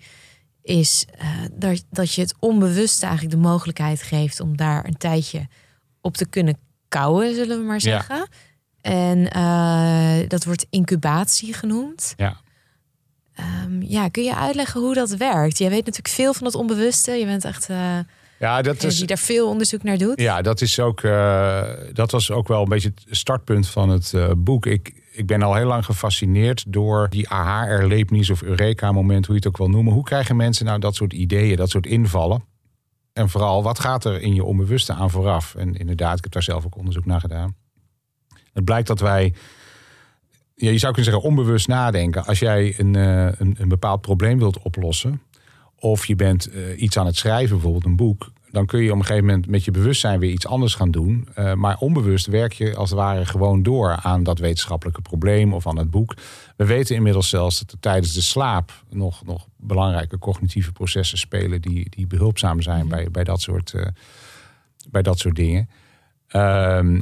[0.61, 5.47] is eh, dat, dat je het onbewust eigenlijk de mogelijkheid geeft om daar een tijdje
[6.01, 7.79] op te kunnen kouwen, zullen we maar Ja.
[7.79, 8.27] zeggen.
[8.81, 9.23] En
[10.27, 12.13] dat wordt incubatie genoemd.
[12.17, 12.41] Ja.
[13.35, 15.57] Ehm, ja, kun je uitleggen hoe dat werkt?
[15.57, 17.11] Jij weet natuurlijk veel van het onbewuste.
[17.11, 17.99] Je bent echt eh
[18.39, 20.19] Ja, dat is, die daar veel onderzoek naar doet.
[20.19, 24.13] Ja, dat, is ook, eh, dat was ook wel een beetje het startpunt van het
[24.13, 24.65] eh, boek.
[24.65, 29.49] Ik, ik ben al heel lang gefascineerd door die aha-erlevenis of Eureka-moment, hoe je het
[29.49, 29.93] ook wil noemen.
[29.93, 32.43] Hoe krijgen mensen nou dat soort ideeën, dat soort invallen?
[33.13, 35.55] En vooral, wat gaat er in je onbewuste aan vooraf?
[35.55, 37.55] En inderdaad, ik heb daar zelf ook onderzoek naar gedaan.
[38.53, 39.33] Het blijkt dat wij,
[40.55, 42.25] ja, je zou kunnen zeggen, onbewust nadenken.
[42.25, 45.21] Als jij een, eh, een, een bepaald probleem wilt oplossen,
[45.75, 48.97] of je bent eh, iets aan het schrijven, bijvoorbeeld een boek, dan kun je op
[48.97, 51.27] een gegeven moment met je bewustzijn weer iets anders gaan doen.
[51.37, 55.67] Uh, maar onbewust werk je als het ware gewoon door aan dat wetenschappelijke probleem of
[55.67, 56.15] aan het boek.
[56.57, 61.61] We weten inmiddels zelfs dat er tijdens de slaap nog, nog belangrijke cognitieve processen spelen
[61.61, 62.89] die, die behulpzaam zijn mhm.
[62.89, 63.73] bij, bij, dat soort,
[64.89, 65.69] bij dat soort dingen.
[66.35, 66.99] Uh,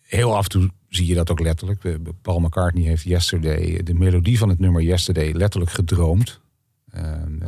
[0.00, 1.98] heel af en toe zie je dat ook letterlijk.
[2.22, 6.40] Paul McCartney heeft Yesterday, de melodie van het nummer Yesterday, letterlijk gedroomd.
[6.94, 7.02] Uh,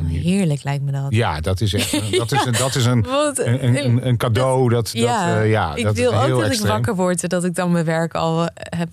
[0.05, 1.05] heerlijk lijkt me dat.
[1.09, 3.05] Ja, dat is echt dat is een, dat is een,
[3.65, 4.69] een, een, een, cadeau.
[4.69, 6.69] Dat, ja, dat, uh, ja, ik dat wil ook dat extreem.
[6.69, 8.89] ik wakker word en dat ik dan mijn werk al heb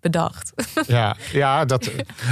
[0.00, 0.52] bedacht.
[0.86, 1.90] Ja, ja dat,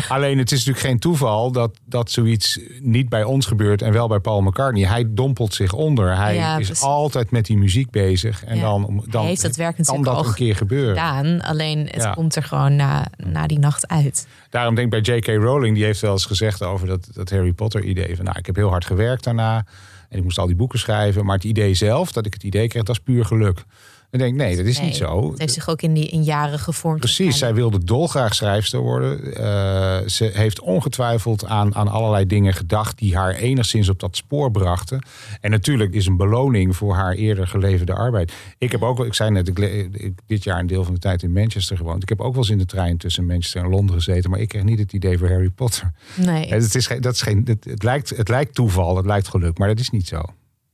[0.09, 4.09] alleen het is natuurlijk geen toeval dat, dat zoiets niet bij ons gebeurt en wel
[4.09, 4.87] bij Paul McCartney.
[4.87, 6.17] Hij dompelt zich onder.
[6.17, 8.45] Hij is altijd met die muziek bezig.
[8.45, 10.89] En dan, dan heeft dat werk kan dat een keer gebeuren.
[10.89, 14.27] Gedaan, alleen het komt er gewoon na, na die nacht uit.
[14.51, 15.27] Daarom denk ik bij J.K.
[15.27, 18.17] Rowling, die heeft wel eens gezegd over dat, dat Harry Potter idee.
[18.17, 19.65] Van, nou, ik heb heel hard gewerkt daarna.
[20.09, 21.25] En ik moest al die boeken schrijven.
[21.25, 23.65] Maar het idee zelf, dat ik het idee kreeg, dat is puur geluk.
[24.11, 25.31] Ik denk, nee, dat is niet zo.
[25.31, 27.01] Het heeft zich ook in, die, in jaren gevormd.
[27.01, 29.27] Precies, zij wilde dolgraag schrijfster worden.
[29.27, 34.51] Uh, ze heeft ongetwijfeld aan, aan allerlei dingen gedacht die haar enigszins op dat spoor
[34.51, 35.07] brachten.
[35.41, 38.33] En natuurlijk is een beloning voor haar eerder geleverde arbeid.
[38.59, 41.23] Ik heb ook, ik zei net, ik, ik, dit jaar een deel van de tijd
[41.23, 42.03] in Manchester gewoond.
[42.03, 44.49] Ik heb ook wel eens in de trein tussen Manchester en Londen gezeten, maar ik
[44.49, 45.93] kreeg niet het idee voor Harry Potter.
[46.15, 46.49] Nee.
[46.49, 49.69] Het, is, dat is geen, het, het, lijkt, het lijkt toeval, het lijkt geluk, maar
[49.69, 50.23] dat is niet zo.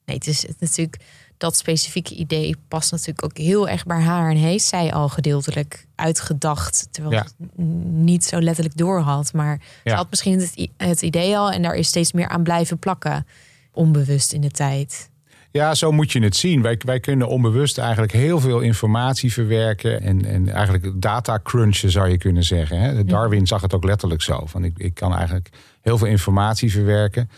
[0.05, 0.97] Nee, het is het natuurlijk
[1.37, 4.31] dat specifieke idee past natuurlijk ook heel erg bij haar.
[4.31, 6.89] En heeft zij al gedeeltelijk uitgedacht.
[6.91, 7.23] Terwijl ja.
[7.23, 9.33] het niet zo letterlijk door had.
[9.33, 9.91] Maar ja.
[9.91, 11.53] ze had misschien het, het idee al.
[11.53, 13.27] En daar is steeds meer aan blijven plakken.
[13.73, 15.11] Onbewust in de tijd.
[15.51, 16.63] Ja, zo moet je het zien.
[16.63, 20.01] Wij, wij kunnen onbewust eigenlijk heel veel informatie verwerken.
[20.01, 22.81] En, en eigenlijk data crunchen zou je kunnen zeggen.
[22.81, 23.05] Hè?
[23.05, 24.47] Darwin zag het ook letterlijk zo.
[24.47, 25.49] Van ik, ik kan eigenlijk
[25.81, 27.31] heel veel informatie verwerken.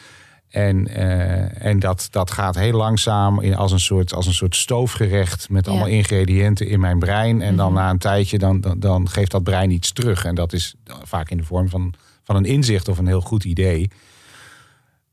[0.48, 4.56] En, uh, en dat, dat gaat heel langzaam in, als, een soort, als een soort
[4.56, 7.42] stoofgerecht met allemaal ingrediënten in mijn brein.
[7.42, 7.82] En dan mhm.
[7.82, 10.24] na een tijdje dan, dan, dan, geeft dat brein iets terug.
[10.24, 11.94] En dat is vaak in de vorm van,
[12.24, 13.90] van een inzicht of een heel goed idee.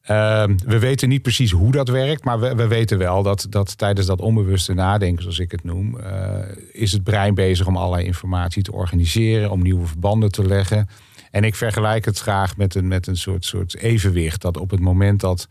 [0.10, 3.78] Uh, we weten niet precies hoe dat werkt, maar we, we weten wel dat, dat
[3.78, 6.38] tijdens dat onbewuste nadenken, zoals ik het noem, uh,
[6.72, 10.90] is het brein bezig om allerlei informatie te organiseren, om nieuwe verbanden te leggen.
[11.34, 14.42] En ik vergelijk het graag met een, met een soort, soort evenwicht.
[14.42, 15.48] Dat op het moment dat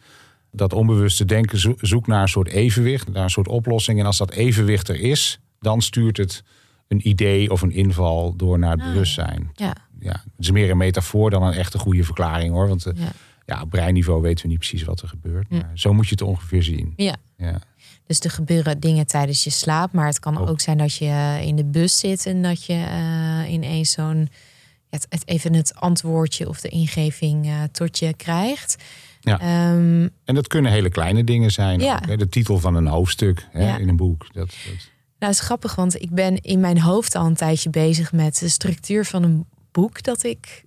[0.52, 3.98] dat onbewuste denken zoekt naar een soort evenwicht, naar een soort oplossing.
[3.98, 6.42] En als dat evenwicht er is, dan stuurt het
[6.88, 9.50] een idee of een inval door naar het ah, bewustzijn.
[9.54, 9.74] Ja.
[10.00, 12.68] Ja, het is meer een metafoor dan een echte goede verklaring hoor.
[12.68, 13.12] Want uh, ja.
[13.46, 13.62] ja.
[13.62, 15.50] op breinniveau weten we niet precies wat er gebeurt.
[15.50, 16.92] Maar zo moet je het ongeveer zien.
[16.96, 17.16] Ja.
[17.36, 17.60] ja.
[18.06, 19.92] Dus er gebeuren dingen tijdens je slaap.
[19.92, 22.72] Maar het kan ook, ook zijn dat je in de bus zit en dat je
[22.72, 24.28] uh, ineens zo'n
[24.93, 28.76] het, het, even het antwoordje of de ingeving uh, tot je krijgt.
[29.20, 29.70] Ja.
[29.72, 31.80] Um, en dat kunnen hele kleine dingen zijn.
[31.80, 31.95] Ja.
[31.95, 32.16] Ook, hè?
[32.16, 33.76] De titel van een hoofdstuk hè, ja.
[33.76, 34.26] in een boek.
[34.32, 34.88] Dat, dat...
[35.18, 38.49] Nou, is grappig, want ik ben in mijn hoofd al een tijdje bezig met de
[38.49, 40.64] structuur van een boek dat ik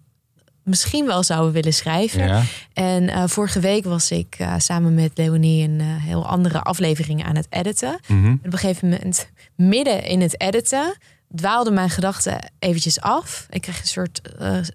[0.63, 2.27] misschien wel zou willen schrijven.
[2.27, 2.43] Ja.
[2.73, 7.23] En uh, vorige week was ik uh, samen met Leonie een uh, heel andere aflevering
[7.23, 7.99] aan het editen.
[8.07, 8.39] Mm -hmm.
[8.41, 10.97] En op een gegeven moment, midden in het editen,
[11.35, 13.47] dwaalde mijn gedachten eventjes af.
[13.49, 14.21] Ik kreeg een soort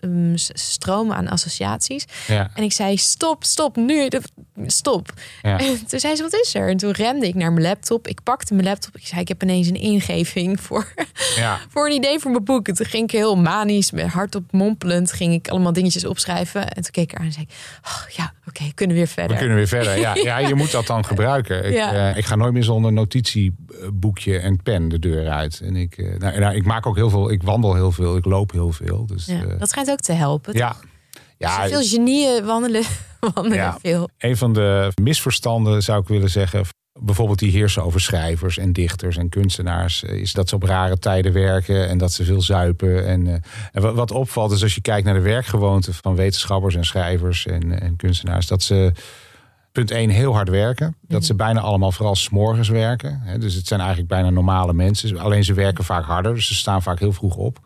[0.01, 2.05] uh, stroom aan associaties.
[2.27, 2.51] Ja.
[2.55, 4.09] En ik zei, stop, stop, nu,
[4.67, 5.13] stop.
[5.43, 5.59] Ja.
[5.59, 6.69] En toen zei ze, wat is er?
[6.69, 8.09] En toen rende ik naar mijn laptop.
[8.09, 8.97] Ik pakte mijn laptop.
[8.97, 10.93] Ik zei, ik heb ineens een ingeving voor,
[11.37, 11.59] ja.
[11.73, 12.69] voor een idee voor mijn boek.
[12.69, 16.69] En toen ging ik heel manisch, met hardop mompelend, ging ik allemaal dingetjes opschrijven.
[16.69, 17.47] En toen keek ik aan en zei
[17.85, 19.33] oh, ja, oké, okay, kunnen we weer verder.
[19.33, 20.15] We kunnen weer verder, ja.
[20.31, 21.65] ja je moet dat dan gebruiken.
[21.65, 25.61] Ik, uh, ik ga nooit meer zonder notitieboekje en pen de deur uit.
[25.61, 28.25] En ik, uh, nou, nou, ik maak ook heel veel, ik wandel heel veel, ik
[28.25, 29.07] loop heel veel.
[29.07, 30.57] Dus, ja, uh, dat schijnt ook te helpen.
[30.57, 30.77] Ja.
[31.39, 32.83] Ja, dus veel genieën wandelen,
[33.35, 34.09] wandelen ja, veel.
[34.19, 36.65] Een van de misverstanden zou ik willen zeggen,
[37.01, 41.33] bijvoorbeeld die heersen over schrijvers en dichters en kunstenaars, is dat ze op rare tijden
[41.33, 43.07] werken en dat ze veel zuipen.
[43.07, 43.35] En, uh,
[43.73, 47.81] en wat opvalt is als je kijkt naar de werkgewoonten van wetenschappers en schrijvers en,
[47.81, 48.93] en kunstenaars, dat ze
[49.73, 50.97] punt 1 heel hard werken.
[51.09, 53.23] Dat ze bijna allemaal vooral s'morgens werken.
[53.41, 55.19] Dus het zijn eigenlijk bijna normale mensen.
[55.19, 57.59] Alleen ze werken vaak harder, dus ze staan vaak heel vroeg op.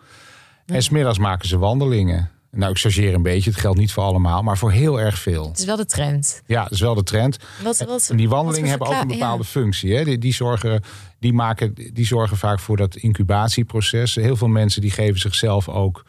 [0.66, 2.30] En smiddags maken ze wandelingen.
[2.50, 3.50] Nou, ik chargeer een beetje.
[3.50, 5.48] Het geldt niet voor allemaal, maar voor heel erg veel.
[5.48, 6.42] Het is wel de trend.
[6.46, 7.38] Ja, het is wel de trend.
[7.62, 9.48] Wat, wat, en die wandelingen hebben ook een bepaalde ja.
[9.48, 9.94] functie.
[9.94, 10.04] Hè?
[10.04, 10.82] Die, die, zorgen,
[11.18, 14.14] die, maken, die zorgen vaak voor dat incubatieproces.
[14.14, 16.04] Heel veel mensen die geven zichzelf ook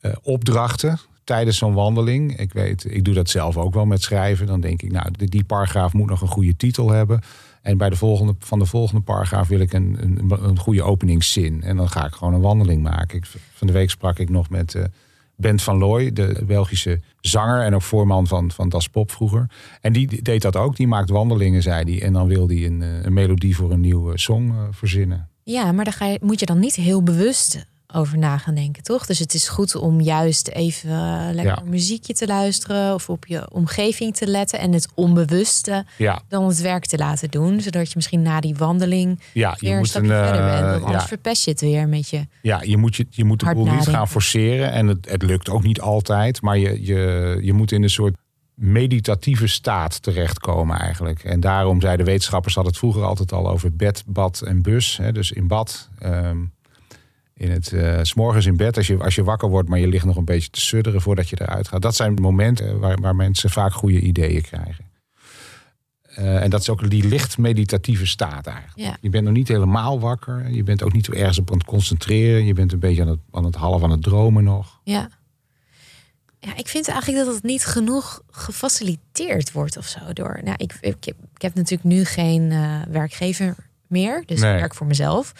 [0.00, 2.38] uh, opdrachten tijdens zo'n wandeling.
[2.38, 4.46] Ik weet, ik doe dat zelf ook wel met schrijven.
[4.46, 7.20] Dan denk ik, nou, die, paragraaf moet nog een goede titel hebben.
[7.62, 11.62] En bij de volgende, van de volgende paragraaf wil ik een, een, een goede openingszin.
[11.62, 13.18] En dan ga ik gewoon een wandeling maken.
[13.18, 14.84] Ik, van de week sprak ik nog met uh,
[15.36, 19.50] Bent van Looy, de Belgische zanger en ook voorman van, van Das Pop vroeger.
[19.80, 20.76] En die deed dat ook.
[20.76, 22.02] Die maakt wandelingen, zei hij.
[22.02, 25.28] En dan wil hij een, een melodie voor een nieuwe song verzinnen.
[25.42, 28.82] Ja, maar daar ga je, moet je dan niet heel bewust over na gaan denken,
[28.82, 29.06] toch?
[29.06, 33.50] Dus het is goed om juist even uh, lekker muziekje te luisteren of op je
[33.50, 36.22] omgeving te letten en het onbewuste ja.
[36.28, 39.76] dan het werk te laten doen, zodat je misschien na die wandeling ja, weer je
[39.76, 40.70] moet een, verder bent.
[40.70, 41.08] Want anders ja.
[41.08, 42.26] verpest je het weer met je.
[42.42, 45.50] Ja, je moet, je, je moet de boel niet gaan forceren en het, het lukt
[45.50, 48.16] ook niet altijd, maar je, je, je moet in een soort
[48.54, 51.24] meditatieve staat terechtkomen eigenlijk.
[51.24, 54.96] En daarom zeiden wetenschappers hadden het vroeger altijd al over bed, bad en bus.
[54.96, 55.88] Hè, dus in bad.
[56.02, 56.52] Um,
[57.34, 59.88] in het, uh, s morgens in bed, als je, als je wakker wordt, maar je
[59.88, 61.82] ligt nog een beetje te sudderen voordat je eruit gaat.
[61.82, 64.92] Dat zijn momenten waar, waar mensen vaak goede ideeën krijgen.
[66.18, 68.78] Uh, en dat is ook die licht meditatieve staat eigenlijk.
[68.78, 68.96] Ja.
[69.00, 70.50] Je bent nog niet helemaal wakker.
[70.50, 72.44] Je bent ook niet ergens op aan het concentreren.
[72.44, 74.80] Je bent een beetje aan het, aan het half aan het dromen nog.
[74.84, 75.08] Ja.
[76.38, 80.12] Ja, ik vind eigenlijk dat het niet genoeg gefaciliteerd wordt of zo.
[80.12, 83.56] Door, nou, ik, ik, heb, ik heb natuurlijk nu geen uh, werkgever
[83.94, 84.22] meer.
[84.26, 84.52] Dus Nee.
[84.52, 85.32] ik werk voor mezelf.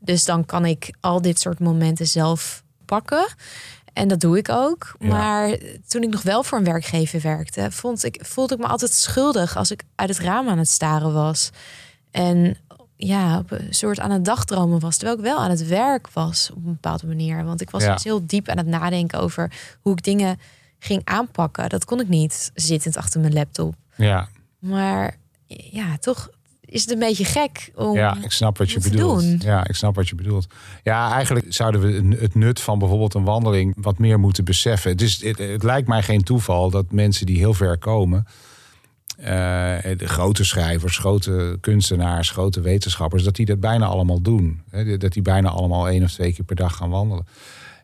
[0.00, 3.26] Dus dan kan ik al dit soort momenten zelf pakken.
[3.92, 4.94] En dat doe ik ook.
[4.98, 5.06] Ja.
[5.08, 5.56] Maar
[5.88, 9.56] toen ik nog wel voor een werkgever werkte, vond ik, voelde ik me altijd schuldig
[9.56, 11.50] als ik uit het raam aan het staren was.
[12.10, 12.56] En
[12.96, 14.96] ja, op een soort aan het dagdromen was.
[14.96, 17.44] Terwijl ik wel aan het werk was op een bepaalde manier.
[17.44, 17.92] Want ik was Ja.
[17.94, 20.38] dus heel diep aan het nadenken over hoe ik dingen
[20.78, 21.68] ging aanpakken.
[21.68, 23.74] Dat kon ik niet zittend achter mijn laptop.
[23.96, 26.28] Ja, Maar ja, toch
[26.72, 27.94] is het een beetje gek om.
[27.94, 29.20] ja ik snap wat je bedoelt.
[29.20, 29.40] doen.
[29.44, 30.46] Ja, ik snap wat je bedoelt.
[30.82, 34.90] Ja, eigenlijk zouden we het nut van bijvoorbeeld een wandeling wat meer moeten beseffen.
[34.90, 38.26] Het, is, het, het lijkt mij geen toeval dat mensen die heel ver komen,
[39.16, 39.26] eh,
[39.96, 44.62] de grote schrijvers, grote kunstenaars, grote wetenschappers, dat die dat bijna allemaal doen.
[44.98, 47.26] Dat die bijna allemaal één of twee keer per dag gaan wandelen.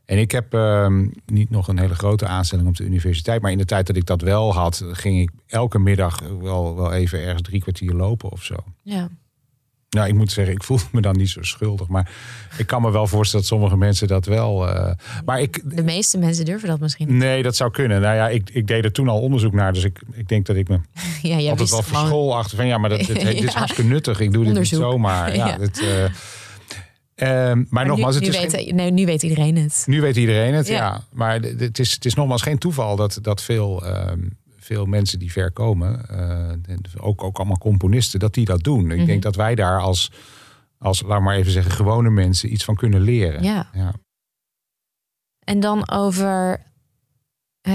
[0.09, 3.43] En ik heb ehm, niet nog een hele grote aanstelling op de universiteit.
[3.43, 6.93] Maar in de tijd dat ik dat wel had, ging ik elke middag wel, wel
[6.93, 8.55] even ergens drie kwartier lopen of zo.
[8.83, 9.09] Ja.
[9.91, 11.89] Nou, ik moet zeggen, ik voel me dan niet zo schuldig.
[11.89, 12.11] Maar
[12.57, 14.69] ik kan me wel voorstellen dat sommige mensen dat wel.
[14.69, 14.93] eh,
[15.25, 15.77] maar ik.
[15.77, 17.07] De meeste mensen durven dat misschien.
[17.09, 17.17] niet.
[17.17, 18.01] Nee, dat zou kunnen.
[18.01, 19.73] Nou ja, ik, ik deed er toen al onderzoek naar.
[19.73, 20.75] Dus ik, ik denk dat ik me
[21.23, 22.01] Ja, jij altijd wel gewoon.
[22.01, 24.21] verschool achter van ja, maar dat, dit, dit is hartstikke nuttig.
[24.21, 24.79] Ik doe dit Onderzoek.
[24.81, 25.37] niet zomaar.
[25.37, 25.57] Ja, Ja.
[25.59, 26.05] dit, eh,
[27.27, 29.83] maar, Maar nogmaals, nu, het is geen- weet, nee, nu weet iedereen het.
[29.87, 30.75] nu weet iedereen het, ja.
[30.75, 31.05] Ja.
[31.13, 34.21] Maar het is, het is nogmaals geen toeval dat, dat veel, ehm,
[34.57, 38.91] veel mensen die ver komen, eh, ook, ook allemaal componisten, dat die dat doen.
[38.91, 39.07] Ik Mhm.
[39.07, 40.11] denk dat wij daar als,
[40.79, 43.43] als, laat maar even zeggen, gewone mensen iets van kunnen leren.
[43.43, 43.69] Ja.
[43.73, 43.93] Ja.
[45.45, 46.61] En dan over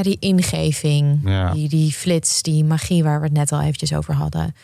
[0.01, 1.53] die ingeving, Ja.
[1.53, 4.55] die, die flits, die magie waar we het net al eventjes over hadden.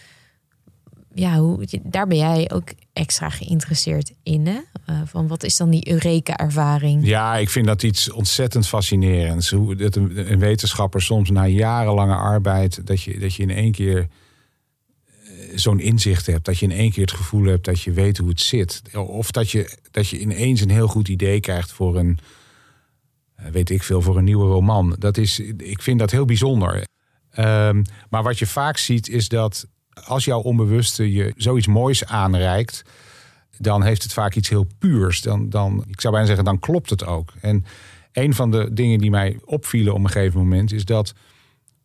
[1.20, 4.48] Ja, daar ben jij ook extra geïnteresseerd in.
[4.48, 4.60] Hè?
[4.86, 7.08] Eh, van wat is dan die Eureka-ervaring?
[7.08, 9.50] Ja, ik vind dat iets ontzettend fascinerends.
[9.50, 13.72] Hoe dat een, een wetenschapper soms na jarenlange arbeid, dat je, dat je in één
[13.72, 16.46] keer eh, zo'n inzicht hebt.
[16.46, 18.82] Dat je in één keer het gevoel hebt dat je weet hoe het zit.
[18.96, 22.20] Of dat je, dat je ineens een heel goed idee krijgt voor een,
[23.36, 24.96] eh, weet ik veel, voor een nieuwe roman.
[25.00, 26.88] Dat is, ik vind dat heel bijzonder.
[27.30, 29.68] Ehm, maar wat je vaak ziet is dat
[30.06, 32.84] als jouw onbewuste je zoiets moois aanreikt,
[33.58, 35.22] dan heeft het vaak iets heel puurs.
[35.22, 37.34] Dan, dan, ik zou bijna zeggen, dan klopt het ook.
[37.42, 37.66] En
[38.12, 41.14] een van de dingen die mij opvielen op een gegeven moment is dat.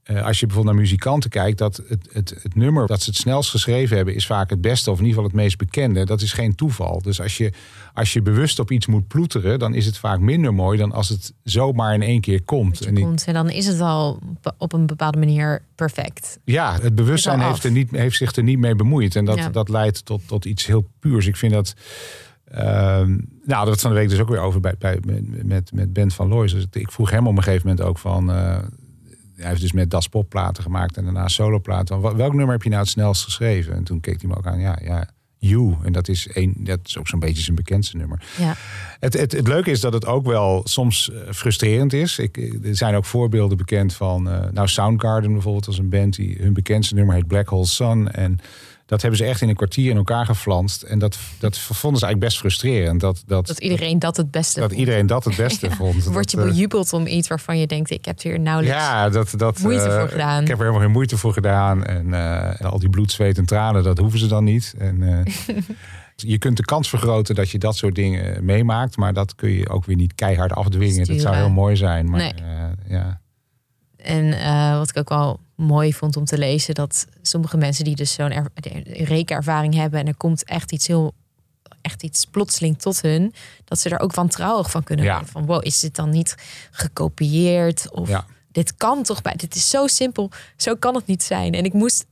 [0.04, 3.18] Eh, als je bijvoorbeeld naar muzikanten kijkt, dat het, het, het nummer dat ze het
[3.18, 6.04] snelst geschreven hebben, is vaak het beste, of in ieder geval het meest bekende.
[6.04, 7.02] Dat is geen toeval.
[7.02, 7.52] Dus als je,
[7.94, 11.08] als je bewust op iets moet ploeteren, dan is het vaak minder mooi dan als
[11.08, 12.78] het zomaar in één keer komt.
[12.78, 14.18] Dat En ik- komt en dan is het al
[14.58, 16.38] op een bepaalde manier perfect.
[16.44, 19.16] ja, het bewustzijn heeft, er niet, heeft zich er niet mee bemoeid.
[19.16, 19.48] En dat, Ja.
[19.48, 21.26] dat leidt tot, tot iets heel puurs.
[21.26, 21.74] Ik vind dat.
[22.44, 24.98] ehm nou, het van de week dus ook weer over bij, bij,
[25.44, 26.52] met, met, Bent van Looys.
[26.52, 28.32] Dus ik vroeg hem op een gegeven moment ook van.
[28.32, 28.58] eh,
[29.36, 32.00] hij heeft dus met Das Pop platen gemaakt en daarna solo platen.
[32.00, 33.74] Wel- Welk nummer heb je nou het snelst geschreven?
[33.74, 34.60] En toen keek hij me ook aan.
[34.60, 35.08] Ja, ja,
[35.38, 35.74] You.
[35.82, 38.22] En dat is, een, dat is ook zo'n beetje zijn bekendste nummer.
[38.38, 38.54] Ja.
[39.00, 42.18] Het, het, het leuke is dat het ook wel soms eh, frustrerend is.
[42.18, 44.30] Ik, er zijn ook voorbeelden bekend van.
[44.30, 48.12] eh, nou, Soundgarden bijvoorbeeld, als een band die hun bekendste nummer heet Black Hole Sun.
[48.12, 48.38] En
[48.86, 50.82] dat hebben ze echt in een kwartier in elkaar geflanst.
[50.82, 53.00] En dat, dat vonden ze eigenlijk best frustrerend.
[53.00, 54.80] Dat, dat, Dat iedereen dat het beste dat vond.
[54.80, 56.04] iedereen dat het beste vond.
[56.04, 58.78] Word je eh, bejubeld om iets waarvan je denkt, ik heb hier nauwelijks...
[58.78, 60.42] ja, dat, dat, moeite eh, voor gedaan.
[60.42, 61.84] Ik heb er helemaal geen moeite voor gedaan.
[61.84, 64.74] En, eh, en al die bloed, zweet en tranen, dat hoeven ze dan niet.
[64.78, 65.56] En, eh,
[66.16, 68.96] je kunt de kans vergroten dat je dat soort dingen meemaakt.
[68.96, 70.96] Maar dat kun je ook weer niet keihard afdwingen.
[70.96, 71.38] Dat zou Sturen.
[71.38, 72.10] heel mooi zijn.
[72.10, 72.32] Maar Nee.
[72.34, 73.20] eh, ja.
[73.96, 77.96] En eh, wat ik ook wel mooi vond om te lezen, dat sommige mensen die
[77.96, 78.50] dus zo'n er-
[79.00, 81.14] Eureka-ervaring hebben en er komt echt iets heel
[81.80, 83.34] echt iets plotseling tot hun,
[83.64, 85.10] dat ze er ook wantrouwig van kunnen Ja.
[85.12, 85.28] worden.
[85.32, 86.34] Van wow, is dit dan niet
[86.70, 87.90] gekopieerd?
[87.90, 88.26] Of Ja.
[88.52, 91.54] dit kan toch bij, dit is zo simpel, zo kan het niet zijn.
[91.54, 92.04] En ik moest,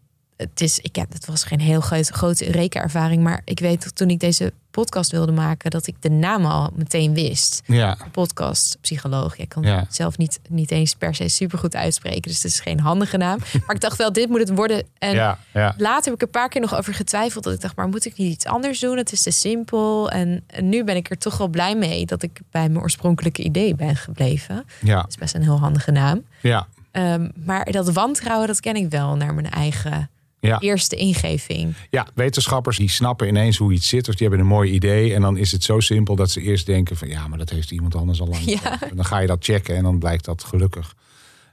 [0.51, 3.97] het is, ik heb, het was geen heel grote, grote Eureka-ervaring, maar ik weet dat
[3.97, 7.63] toen ik deze podcast wilde maken, dat ik de naam al meteen wist.
[7.67, 9.37] Ja, Podcast, psycholoog.
[9.37, 9.79] Ik kan Ja.
[9.79, 13.39] het zelf niet, niet eens per se supergoed uitspreken, dus het is geen handige naam.
[13.67, 14.83] Maar ik dacht wel, dit moet het worden.
[14.99, 15.75] En ja, ja.
[15.79, 17.45] Later heb ik een paar keer nog over getwijfeld.
[17.45, 18.97] Dat ik dacht, maar moet ik niet iets anders doen?
[18.97, 20.11] Het is te simpel.
[20.11, 23.43] En, en nu ben ik er toch wel blij mee dat ik bij mijn oorspronkelijke
[23.43, 24.65] idee ben gebleven.
[24.81, 26.23] ja, Dat is best een heel handige naam.
[26.41, 26.67] ja.
[26.91, 30.11] Ehm, maar dat wantrouwen, dat ken ik wel naar mijn eigen
[30.49, 30.61] Ja.
[30.61, 31.75] eerste ingeving.
[31.91, 34.09] Ja, wetenschappers die snappen ineens hoe iets zit.
[34.09, 35.15] Of die hebben een mooi idee.
[35.15, 37.09] En dan is het zo simpel dat ze eerst denken van...
[37.09, 38.45] ja, maar dat heeft iemand anders al lang.
[38.45, 38.81] Ja.
[38.81, 40.95] En dan ga je dat checken en dan blijkt dat gelukkig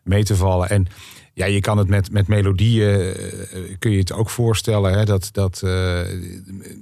[0.03, 0.69] mee te vallen.
[0.69, 0.87] En
[1.39, 2.99] ja, je kan het met, met melodieën...
[2.99, 4.93] eh, kun je het ook voorstellen.
[4.93, 5.99] Hè, dat, dat, eh,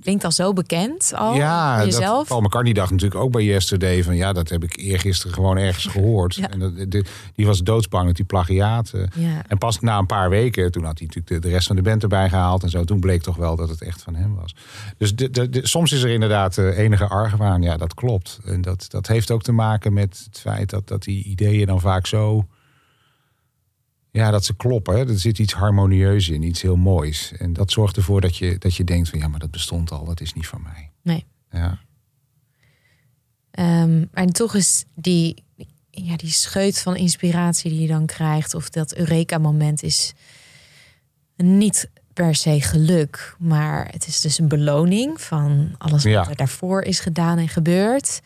[0.01, 2.27] Klinkt al zo bekend al ja, van dat, jezelf.
[2.27, 4.03] Paul McCartney dacht natuurlijk ook bij Yesterday...
[4.03, 6.35] van ja, dat heb ik eergisteren gewoon ergens gehoord.
[6.35, 6.49] Ja.
[6.49, 7.05] En dat, de-
[7.35, 8.91] die was doodsbang dat die plagiaat...
[8.93, 9.41] eh, Ja.
[9.47, 11.81] en pas na een paar weken, toen had hij natuurlijk de, de rest van de
[11.81, 12.83] band erbij gehaald en zo.
[12.83, 14.55] Toen bleek toch wel dat het echt van hem was.
[14.97, 17.61] Dus de, soms is er inderdaad eh, enige argwaan.
[17.61, 18.39] Ja, dat klopt.
[18.45, 21.79] En dat, dat heeft ook te maken met het feit dat, dat die ideeën dan
[21.81, 22.45] vaak zo...
[24.17, 25.07] Ja, dat ze kloppen.
[25.07, 27.31] Er zit iets harmonieus in, iets heel moois.
[27.37, 29.19] En dat zorgt ervoor dat je, dat je denkt van...
[29.19, 30.91] ja, maar dat bestond al, dat is niet van mij.
[31.01, 31.25] Nee.
[31.51, 31.79] Ja,
[33.51, 35.43] Ehm, en toch is die,
[35.89, 40.13] ja, die scheut van inspiratie die je dan krijgt, of dat Eureka-moment, is
[41.35, 46.29] niet per se geluk, maar het is dus een beloning van alles wat Ja.
[46.29, 48.21] er daarvoor is gedaan en gebeurd,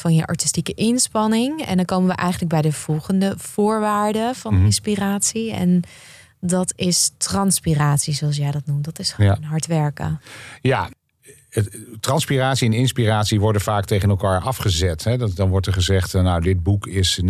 [0.00, 1.64] van je artistieke inspanning.
[1.66, 4.64] En dan komen we eigenlijk bij de volgende voorwaarde van Mhm.
[4.64, 5.52] inspiratie.
[5.52, 5.82] En
[6.40, 8.84] dat is transpiratie, zoals jij dat noemt.
[8.84, 9.46] Dat is gewoon Ja.
[9.48, 10.20] hard werken.
[10.60, 10.88] Ja,
[12.00, 15.04] transpiratie en inspiratie worden vaak tegen elkaar afgezet.
[15.04, 15.16] Hè?
[15.16, 17.26] Dat, dan wordt er gezegd, eh, nou, dit boek is 90%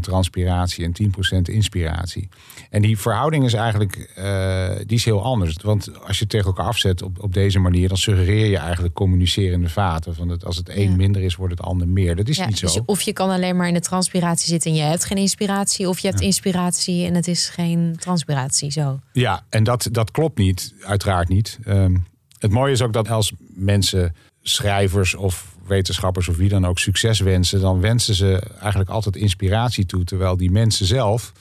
[0.00, 2.28] transpiratie en 10% inspiratie.
[2.70, 5.56] En die verhouding is eigenlijk eh, die is heel anders.
[5.62, 7.88] Want als je het tegen elkaar afzet op, op deze manier...
[7.88, 10.14] dan suggereer je eigenlijk communicerende vaten.
[10.14, 10.96] Van het, als het een Ja.
[10.96, 12.16] minder is, wordt het ander meer.
[12.16, 12.66] Dat is Ja, niet zo.
[12.66, 15.18] dus je- of je kan alleen maar in de transpiratie zitten en je hebt geen
[15.18, 15.88] inspiratie.
[15.88, 18.70] Of je hebt inspiratie en het is geen transpiratie.
[18.70, 19.00] Zo.
[19.12, 21.58] Ja, en dat, dat klopt niet, uiteraard niet.
[21.64, 21.96] Ehm,
[22.38, 27.20] het mooie is ook dat als mensen, schrijvers of wetenschappers of wie dan ook succes
[27.20, 30.04] wensen, dan wensen ze eigenlijk altijd inspiratie toe.
[30.04, 31.32] Terwijl die mensen zelf,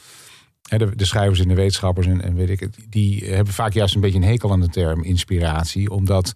[0.62, 4.18] de, schrijvers en de wetenschappers en, weet ik het, die hebben vaak juist een beetje
[4.18, 5.91] een hekel aan de term inspiratie.
[5.91, 6.34] Omdat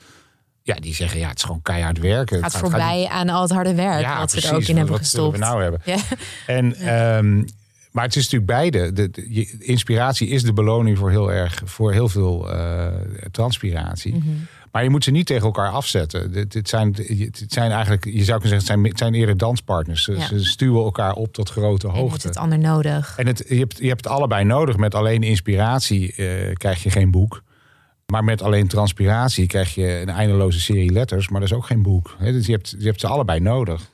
[0.64, 2.42] ja, die zeggen, ja, het is gewoon keihard werken.
[2.42, 4.94] Gaat Het voorbij aan al het harde werk Ja, wat we er ook in hebben
[4.94, 5.38] Wat gestopt.
[5.38, 5.82] we nou hebben?
[5.86, 5.98] Ja.
[6.46, 7.44] En, ehm,
[7.92, 8.94] maar het is natuurlijk beide.
[8.94, 12.88] De, de- je- inspiratie is de beloning voor heel erg voor heel veel eh,
[13.32, 14.14] transpiratie.
[14.16, 14.28] Mhm.
[14.72, 16.32] Maar je moet ze niet tegen elkaar afzetten.
[16.32, 19.38] Dit, dit zijn, het zijn eigenlijk, je zou kunnen zeggen, het zijn, het zijn eerder
[19.38, 20.04] danspartners.
[20.04, 20.28] Ze, Ja.
[20.28, 22.28] ze stuwen elkaar op tot grote En heeft hoogte.
[22.28, 23.14] het ander nodig.
[23.18, 24.78] En het, je, hebt, je hebt het allebei nodig.
[24.78, 27.44] Met alleen inspiratie eh, krijg je geen boek.
[28.06, 31.30] Maar met alleen transpiratie krijg je een eindeloze serie letters.
[31.30, 32.16] Maar dat is ook geen boek.
[32.20, 33.90] Dus je hebt, je hebt ze allebei nodig.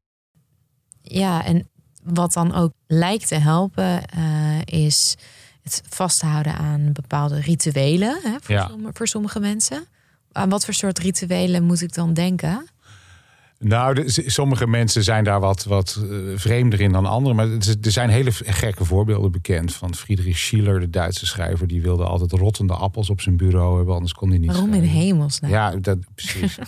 [1.01, 1.69] Ja, en
[2.13, 4.21] wat dan ook lijkt te helpen, eh,
[4.65, 5.15] is
[5.63, 8.67] het vasthouden aan bepaalde rituelen hè, voor, Ja.
[8.67, 9.85] somm- voor sommige mensen.
[10.31, 12.67] Aan wat voor soort rituelen moet ik dan denken?
[13.59, 17.35] Nou, de- sommige mensen zijn daar wat, wat eh, vreemder in dan anderen.
[17.35, 17.47] Maar
[17.81, 19.73] er zijn hele gekke voorbeelden bekend.
[19.73, 21.67] Van Friedrich Schiller, de Duitse schrijver.
[21.67, 23.93] Die wilde altijd rottende appels op zijn bureau hebben.
[23.95, 24.97] Anders kon hij niet Waarom in schrijven.
[24.99, 25.51] hemelsnaam?
[25.51, 26.57] Ja, dat, precies.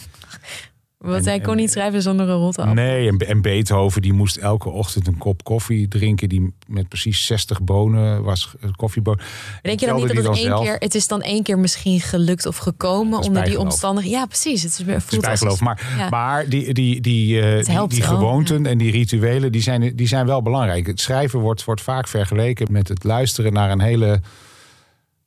[0.99, 2.73] Want en- hij kon en- niet schrijven zonder een rotte appel.
[2.73, 6.29] Nee, en, en Beethoven die moest elke ochtend een kop koffie drinken...
[6.29, 9.23] die met precies 60 bonen was, eh, koffiebonen.
[9.61, 12.45] Denk je dan niet dat het één keer, het is dan één keer misschien gelukt
[12.45, 14.19] of gekomen onder die omstandigheden?
[14.19, 14.63] Ja, precies.
[14.63, 15.61] Het is meer Het is voelt als bijgeloof.
[15.61, 16.09] Maar, ja.
[16.09, 19.95] maar die, die, die, eh, die, helpt die wel, gewoonten en die rituelen, die zijn,
[19.95, 20.87] die zijn wel belangrijk.
[20.87, 24.21] Het schrijven wordt, wordt vaak vergeleken met het luisteren naar een hele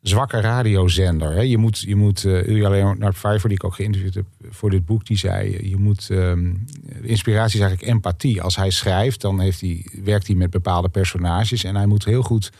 [0.03, 1.33] zwakke radiozender.
[1.33, 1.41] hè.
[1.41, 4.85] Je moet, je moet uh, Ilja Leonard Vijver, die ik ook geïnterviewd heb voor dit
[4.85, 6.55] boek, die zei, je moet, ehm,
[7.03, 8.43] inspiratie is eigenlijk empathie.
[8.43, 12.23] Als hij schrijft, dan heeft hij, werkt hij met bepaalde personages en hij moet heel
[12.23, 12.51] goed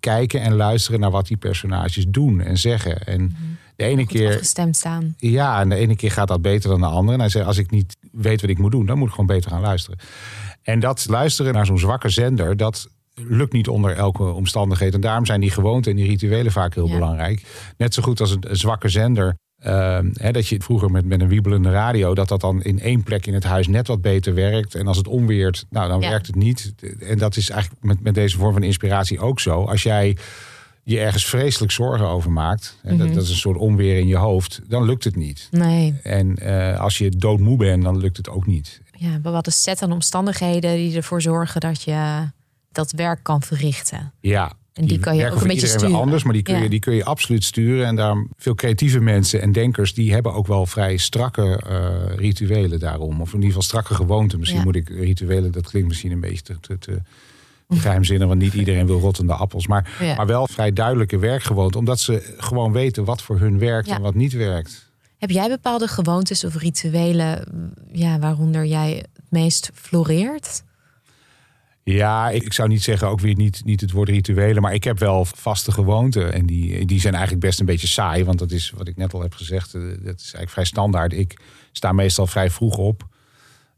[0.00, 3.06] kijken en luisteren naar wat die personages doen en zeggen.
[3.06, 3.36] En
[3.76, 5.14] de ene Goed keer afgestemd staan.
[5.18, 7.12] ja, en de ene keer gaat dat beter dan de andere.
[7.12, 9.36] En hij zei, als ik niet weet wat ik moet doen, dan moet ik gewoon
[9.36, 9.98] beter gaan luisteren.
[10.62, 12.88] En dat luisteren naar zo'n zwakke zender, dat
[13.20, 14.94] lukt niet onder elke omstandigheid.
[14.94, 16.94] En daarom zijn die gewoonten en die rituelen vaak heel Ja.
[16.94, 17.42] belangrijk.
[17.76, 19.36] Net zo goed als een, een zwakke zender.
[19.56, 23.02] ehm, hè, dat je vroeger met, met een wiebelende radio, dat dat dan in één
[23.02, 24.74] plek in het huis net wat beter werkt.
[24.74, 26.08] En als het onweert, nou dan Ja.
[26.08, 26.74] werkt het niet.
[27.00, 29.64] En dat is eigenlijk met, met deze vorm van inspiratie ook zo.
[29.64, 30.16] Als jij
[30.82, 33.14] je ergens vreselijk zorgen over maakt, en dat, Mhm.
[33.16, 35.48] dat is een soort onweer in je hoofd, dan lukt het niet.
[35.50, 38.80] Nee, En eh, als je doodmoe bent, dan lukt het ook niet.
[38.98, 42.30] ja, bepaalde set aan omstandigheden die ervoor zorgen dat je
[42.76, 44.12] dat werk kan verrichten.
[44.20, 44.52] Ja.
[44.72, 45.94] En die kan je ook een beetje sturen.
[45.94, 47.86] anders, maar die kun, je, die kun je absoluut sturen.
[47.86, 52.78] En daarom veel creatieve mensen en denkers, die hebben ook wel vrij strakke eh, rituelen
[52.78, 53.20] daarom.
[53.20, 54.38] Of in ieder geval strakke gewoonten.
[54.38, 54.66] Misschien Ja.
[54.66, 57.00] moet ik rituelen, dat klinkt misschien een beetje te, te, te
[57.68, 59.66] geheimzinnig, want niet iedereen wil rottende appels.
[59.66, 60.14] Maar, Ja.
[60.14, 64.14] maar wel vrij duidelijke werkgewoonten, omdat ze gewoon weten wat voor hun werkt en wat
[64.14, 64.90] niet werkt.
[65.18, 67.44] Heb jij bepaalde gewoontes of rituelen
[67.92, 70.62] ja, waaronder jij het meest floreert?
[71.94, 74.98] Ja, ik, zou niet zeggen ook weer niet, niet het woord rituelen, maar ik heb
[74.98, 76.32] wel vaste gewoonten.
[76.32, 79.12] En die, die zijn eigenlijk best een beetje saai, want dat is wat ik net
[79.14, 79.74] al heb gezegd.
[79.74, 81.12] eh, Dat is eigenlijk vrij standaard.
[81.12, 81.38] Ik
[81.72, 83.06] sta meestal vrij vroeg op.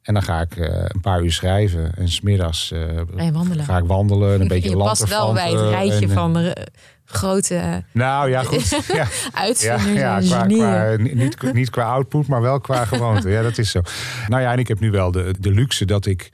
[0.02, 1.94] En dan ga ik eh, een paar uur schrijven.
[1.96, 2.80] En smiddags eh
[3.16, 3.64] Ga je wandelen?
[3.64, 4.40] ga ik wandelen.
[4.40, 6.64] Een beetje je past wel bij het rijtje en, van eh,
[7.04, 8.68] grote Nou ja, goed.
[8.88, 10.58] Ja, ja, uitvinders ja en qua, genieën.
[10.58, 13.30] qua, niet, niet qua output, maar wel qua gewoonte.
[13.30, 13.80] Ja, dat is zo.
[14.28, 16.30] Nou ja, en ik heb nu wel de, de luxe dat ik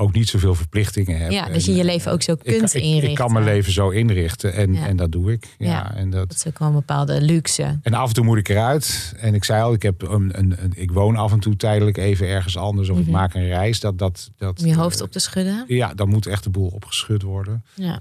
[0.00, 1.30] ook niet zoveel verplichtingen heb.
[1.30, 3.10] Ja, dat je je eh, leven ook zo kunt ik, inrichten.
[3.10, 4.86] ik kan mijn leven zo inrichten en, Ja.
[4.86, 5.54] en dat doe ik.
[5.58, 5.94] Ja, Ja.
[5.94, 7.78] En, dat, Dat is ook wel een bepaalde luxe.
[7.82, 9.14] en af en toe moet ik eruit.
[9.16, 11.96] En ik zei al, ik, heb een, een, een- ik woon af en toe tijdelijk
[11.96, 12.88] even ergens anders.
[12.88, 13.12] Of ik Mhm.
[13.12, 13.80] maak een reis.
[13.80, 15.64] Dat, dat, dat, Om je hoofd eh, op te schudden.
[15.66, 17.64] Ja, dan moet echt de boel opgeschud worden.
[17.74, 18.00] Ja.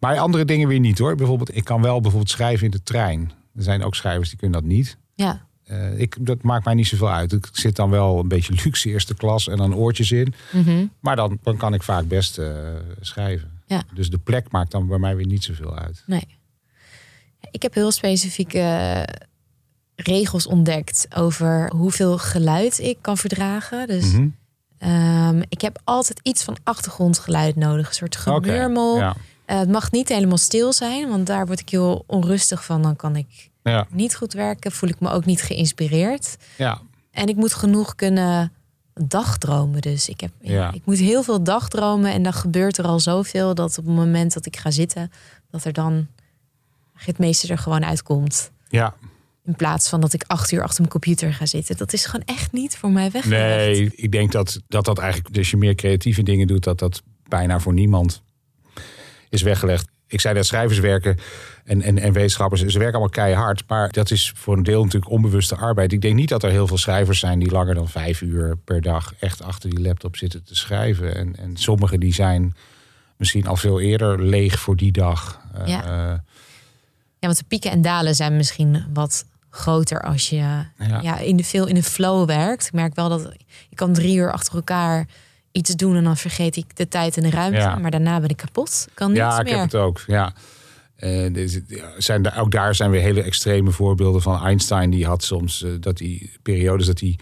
[0.00, 1.14] Maar andere dingen weer niet hoor.
[1.16, 3.32] Bijvoorbeeld, ik kan wel bijvoorbeeld schrijven in de trein.
[3.56, 4.96] Er zijn ook schrijvers die kunnen dat niet.
[5.14, 5.50] ja.
[5.64, 7.32] Eh, ik, dat maakt mij niet zoveel uit.
[7.32, 10.34] Ik zit dan wel een beetje luxe eerste klas en dan oortjes in.
[10.52, 10.86] Mhm.
[11.00, 12.56] Maar dan, dan kan ik vaak best eh,
[13.00, 13.50] schrijven.
[13.66, 13.82] Ja.
[13.94, 16.02] Dus de plek maakt dan bij mij weer niet zoveel uit.
[16.06, 16.26] Nee.
[17.50, 19.04] Ik heb heel specifieke
[19.96, 23.86] regels ontdekt over hoeveel geluid ik kan verdragen.
[23.86, 24.28] Dus Mhm.
[24.78, 27.88] ehm, ik heb altijd iets van achtergrondgeluid nodig.
[27.88, 28.96] Een soort gemurmel.
[28.98, 29.16] Ja.
[29.44, 32.82] Eh, het mag niet helemaal stil zijn, want daar word ik heel onrustig van.
[32.82, 33.86] Dan kan ik Ja.
[33.90, 36.36] niet goed werken, voel ik me ook niet geïnspireerd.
[36.56, 36.80] Ja.
[37.10, 38.52] En ik moet genoeg kunnen
[38.94, 39.80] dagdromen.
[39.80, 42.12] Dus ik, heb, ja, ik moet heel veel dagdromen.
[42.12, 45.10] En dan gebeurt er al zoveel dat op het moment dat ik ga zitten,
[45.50, 46.06] dat er dan
[46.92, 48.50] het meeste er gewoon uitkomt.
[48.68, 48.94] ja.
[49.44, 51.76] In plaats van dat ik acht uur achter mijn computer ga zitten.
[51.76, 53.40] Dat is gewoon echt niet voor mij weggelegd.
[53.40, 57.02] Nee, ik denk dat, dat dat eigenlijk, als je meer creatieve dingen doet, dat dat
[57.28, 58.22] bijna voor niemand
[59.28, 59.88] is weggelegd.
[60.12, 61.18] Ik zei dat schrijvers werken
[61.64, 63.62] en, en, en wetenschappers, ze werken allemaal keihard.
[63.66, 65.92] Maar dat is voor een deel natuurlijk onbewuste arbeid.
[65.92, 68.80] Ik denk niet dat er heel veel schrijvers zijn die langer dan vijf uur per
[68.80, 71.14] dag echt achter die laptop zitten te schrijven.
[71.16, 72.56] En, en sommigen die zijn
[73.16, 75.40] misschien al veel eerder leeg voor die dag.
[75.54, 75.82] Eh, Ja.
[75.84, 76.18] eh,
[77.18, 80.68] Ja, want de pieken en dalen zijn misschien wat groter als je Ja.
[81.02, 81.18] ja.
[81.18, 82.66] in de, veel in de flow werkt.
[82.66, 83.32] Ik merk wel dat
[83.70, 85.06] ik kan drie uur achter elkaar
[85.52, 87.58] iets doen en dan vergeet ik de tijd en de ruimte.
[87.58, 87.76] Ja.
[87.76, 88.84] Maar daarna ben ik kapot.
[88.88, 89.54] Ik kan niets Ja, ik meer.
[89.54, 90.00] heb het ook.
[90.06, 90.32] Ja.
[90.96, 94.44] Eh, ja, zijn daar, ook daar zijn weer hele extreme voorbeelden van.
[94.44, 97.18] Einstein die had soms eh, dat hij periodes dat hij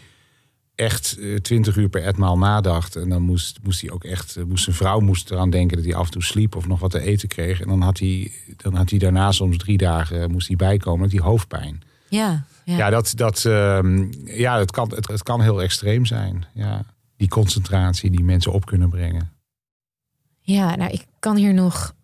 [0.74, 2.96] echt eh, twintig uur per etmaal nadacht.
[2.96, 5.94] En dan moest, moest hij ook echt, moest zijn vrouw moest eraan denken dat hij
[5.94, 7.60] af en toe sliep of nog wat te eten kreeg.
[7.60, 11.10] En dan had hij, dan had hij daarna soms drie dagen moest hij bijkomen met
[11.10, 11.82] die hoofdpijn.
[12.08, 12.76] Ja, ja.
[12.76, 16.44] Ja, dat, dat, ehm, ja het, kan, het, het kan heel extreem zijn.
[16.54, 16.84] Ja.
[17.20, 19.30] Die concentratie die mensen op kunnen brengen.
[20.40, 21.94] Ja, nou, ik kan hier nog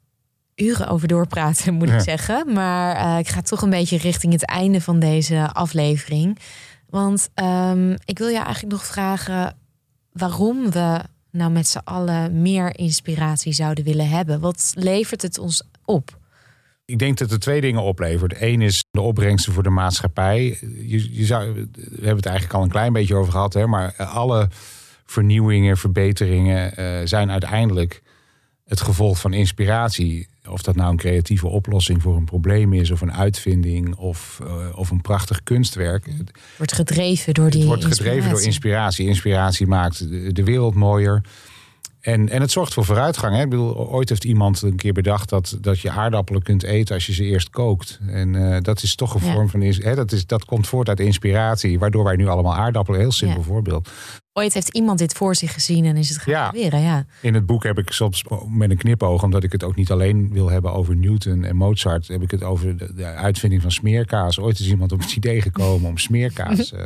[0.54, 1.94] uren over doorpraten, moet Ja.
[1.94, 2.52] ik zeggen.
[2.52, 6.38] Maar eh, ik ga toch een beetje richting het einde van deze aflevering.
[6.88, 9.56] Want ehm, ik wil je eigenlijk nog vragen
[10.12, 11.00] waarom we
[11.30, 14.40] nou met z'n allen meer inspiratie zouden willen hebben.
[14.40, 16.18] Wat levert het ons op?
[16.84, 18.40] Ik denk dat er twee dingen oplevert.
[18.40, 20.58] Eén is de opbrengsten voor de maatschappij.
[20.86, 23.94] Je, je zou, we hebben het eigenlijk al een klein beetje over gehad, hè, maar
[23.96, 24.48] alle
[25.06, 28.02] vernieuwingen, verbeteringen eh, zijn uiteindelijk
[28.64, 30.28] het gevolg van inspiratie.
[30.48, 34.78] Of dat nou een creatieve oplossing voor een probleem is, of een uitvinding, of, eh,
[34.78, 36.06] of een prachtig kunstwerk.
[36.06, 39.06] Het Wordt gedreven door die wordt gedreven door inspiratie.
[39.06, 41.20] Inspiratie maakt de, de wereld mooier.
[42.00, 43.34] En, en het zorgt voor vooruitgang.
[43.36, 43.42] Hè?
[43.42, 47.06] Ik bedoel, ooit heeft iemand een keer bedacht dat, dat je aardappelen kunt eten als
[47.06, 47.98] je ze eerst kookt.
[48.08, 49.32] En eh, dat is toch een Ja.
[49.32, 49.60] vorm van.
[49.60, 49.94] Hè?
[49.94, 53.00] Dat, is, dat komt voort uit inspiratie, waardoor wij nu allemaal aardappelen.
[53.00, 53.44] Heel simpel Ja.
[53.44, 53.90] voorbeeld.
[54.38, 56.50] Ooit heeft iemand dit voor zich gezien en is het gaan Ja.
[56.50, 56.80] proberen.
[56.80, 57.04] Ja.
[57.20, 60.32] In het boek heb ik soms met een knipoog, omdat ik het ook niet alleen
[60.32, 64.38] wil hebben over Newton en Mozart, heb ik het over de, de uitvinding van smeerkaas.
[64.38, 66.72] Ooit is iemand op het idee gekomen om smeerkaas.
[66.72, 66.82] eh,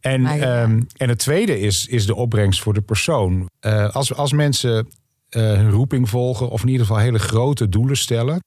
[0.00, 0.36] en, ja.
[0.36, 3.48] ehm, en het tweede is, is de opbrengst voor de persoon.
[3.60, 4.88] Eh, als, als mensen
[5.28, 8.40] eh, hun roeping volgen, of in ieder geval hele grote doelen stellen,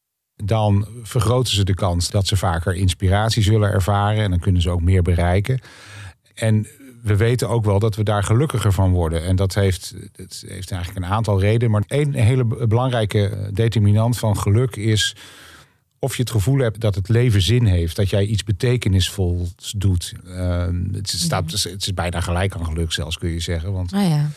[0.43, 4.69] dan vergroten ze de kans dat ze vaker inspiratie zullen ervaren en dan kunnen ze
[4.69, 5.59] ook meer bereiken.
[6.33, 6.67] En
[7.01, 9.23] we weten ook wel dat we daar gelukkiger van worden.
[9.25, 11.71] En dat heeft, dat heeft eigenlijk een aantal redenen.
[11.71, 15.15] Maar één hele be- belangrijke determinant van geluk is
[15.99, 20.13] of je het gevoel hebt dat het leven zin heeft, dat jij iets betekenisvols doet.
[20.25, 21.69] Uh, het, staat, Mhm.
[21.69, 23.71] het is bijna gelijk aan geluk zelfs, kun je zeggen.
[23.73, 24.29] Want Nou ja.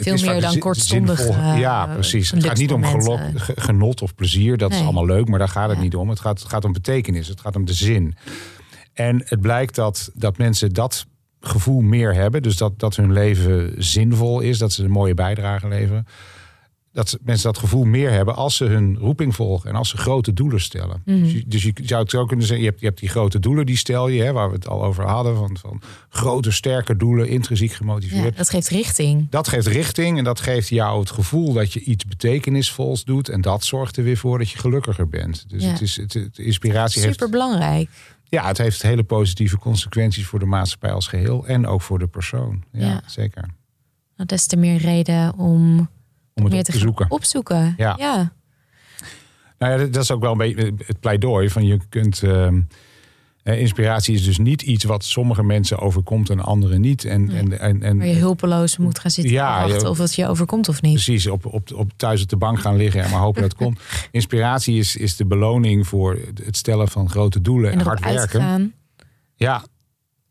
[0.00, 1.34] Veel meer dan kortstondig, zinvol.
[1.36, 2.30] eh, ja, precies.
[2.30, 3.20] Het gaat niet om gelok,
[3.56, 4.56] genot of plezier.
[4.56, 5.82] Dat is allemaal leuk, maar daar gaat het Ja.
[5.84, 6.08] niet om.
[6.08, 7.28] Het gaat, het gaat om betekenis.
[7.28, 8.16] Het gaat om de zin.
[8.92, 11.06] En het blijkt dat, dat mensen dat
[11.46, 12.42] gevoel meer hebben.
[12.42, 14.58] Dus dat, dat hun leven zinvol is.
[14.58, 16.06] Dat ze een mooie bijdrage leveren.
[16.92, 19.70] Dat mensen dat gevoel meer hebben als ze hun roeping volgen.
[19.70, 21.02] En als ze grote doelen stellen.
[21.04, 21.22] Mhm.
[21.22, 22.64] Dus, je, dus je zou het zo kunnen zeggen.
[22.64, 24.22] Je hebt, je hebt die grote doelen, die stel je.
[24.22, 25.36] Hè, waar we het al over hadden.
[25.36, 27.28] Van, van grote, sterke doelen.
[27.28, 28.22] Intrinsiek gemotiveerd.
[28.24, 29.26] Ja, dat geeft richting.
[29.30, 33.28] Dat geeft richting en dat geeft jou het gevoel dat je iets betekenisvols doet.
[33.28, 35.44] En dat zorgt er weer voor dat je gelukkiger bent.
[35.48, 35.70] Dus Ja.
[35.70, 37.88] het is, het, het- inspiratie heeft, Super belangrijk.
[38.34, 41.46] Ja, het heeft hele positieve consequenties voor de maatschappij als geheel.
[41.46, 42.64] En ook voor de persoon.
[42.72, 43.02] Ja, Ja.
[43.06, 43.42] zeker.
[44.16, 47.10] Nou, des te meer reden om Om het meer op te zoeken.
[47.10, 47.74] opzoeken.
[47.76, 47.94] Ja.
[47.98, 48.32] ja.
[49.58, 52.22] Nou ja, dat- is ook wel een beetje het pleidooi van je kunt.
[52.22, 52.60] ehm, eh,
[53.44, 57.04] inspiratie is dus niet iets wat sommige mensen overkomt en anderen niet.
[57.04, 57.36] En, Nee.
[57.38, 60.28] en, en, en Waar je hulpeloos moet gaan zitten Ja, wachten je- of het je
[60.28, 60.92] overkomt of niet.
[60.92, 63.60] Precies, op, op, op thuis op de bank gaan liggen en maar hopen dat het
[63.60, 63.80] komt.
[64.10, 68.20] Inspiratie is, is de beloning voor het stellen van grote doelen en, En hard werken.
[68.20, 68.72] uitgaan.
[69.34, 69.64] Ja,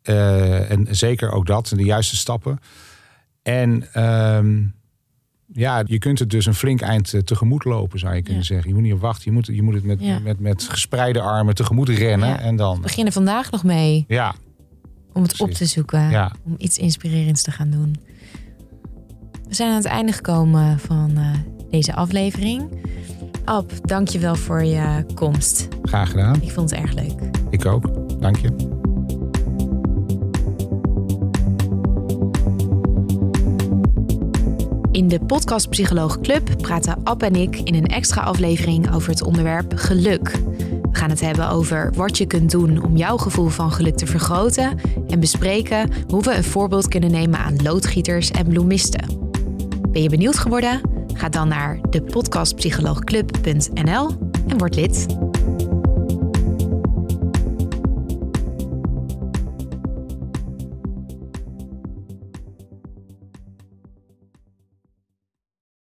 [0.01, 2.59] eh, en zeker ook dat, de juiste stappen.
[3.41, 4.64] En ehm,
[5.53, 8.47] ja, je kunt het dus een flink eind eh, tegemoet lopen, zou je kunnen Ja.
[8.47, 8.67] zeggen.
[8.67, 10.19] Je moet niet op wachten, je moet, je moet het met, Ja.
[10.19, 12.27] met, met gespreide armen tegemoet rennen.
[12.29, 12.39] Ja.
[12.39, 14.35] En dan, We beginnen vandaag nog mee ja,
[15.13, 16.31] om het op te zoeken.
[16.45, 17.95] Om iets inspirerends te gaan doen.
[19.47, 21.29] We zijn aan het einde gekomen van eh,
[21.69, 22.63] deze aflevering.
[23.45, 25.67] Ab, dank je wel voor je komst.
[25.83, 26.41] graag gedaan.
[26.41, 27.29] Ik vond het erg leuk.
[27.49, 27.89] Ik ook.
[28.21, 28.81] Dank je.
[34.93, 39.23] In de podcast Psycholoog Club praten Ab en ik in een extra aflevering over het
[39.23, 40.31] onderwerp geluk.
[40.81, 44.05] We gaan het hebben over wat je kunt doen om jouw gevoel van geluk te
[44.05, 49.31] vergroten en bespreken hoe we een voorbeeld kunnen nemen aan loodgieters en bloemisten.
[49.89, 50.81] Ben je benieuwd geworden?
[51.13, 54.09] Ga dan naar de podcastpsycholoogclub.nl
[54.47, 55.05] en word lid.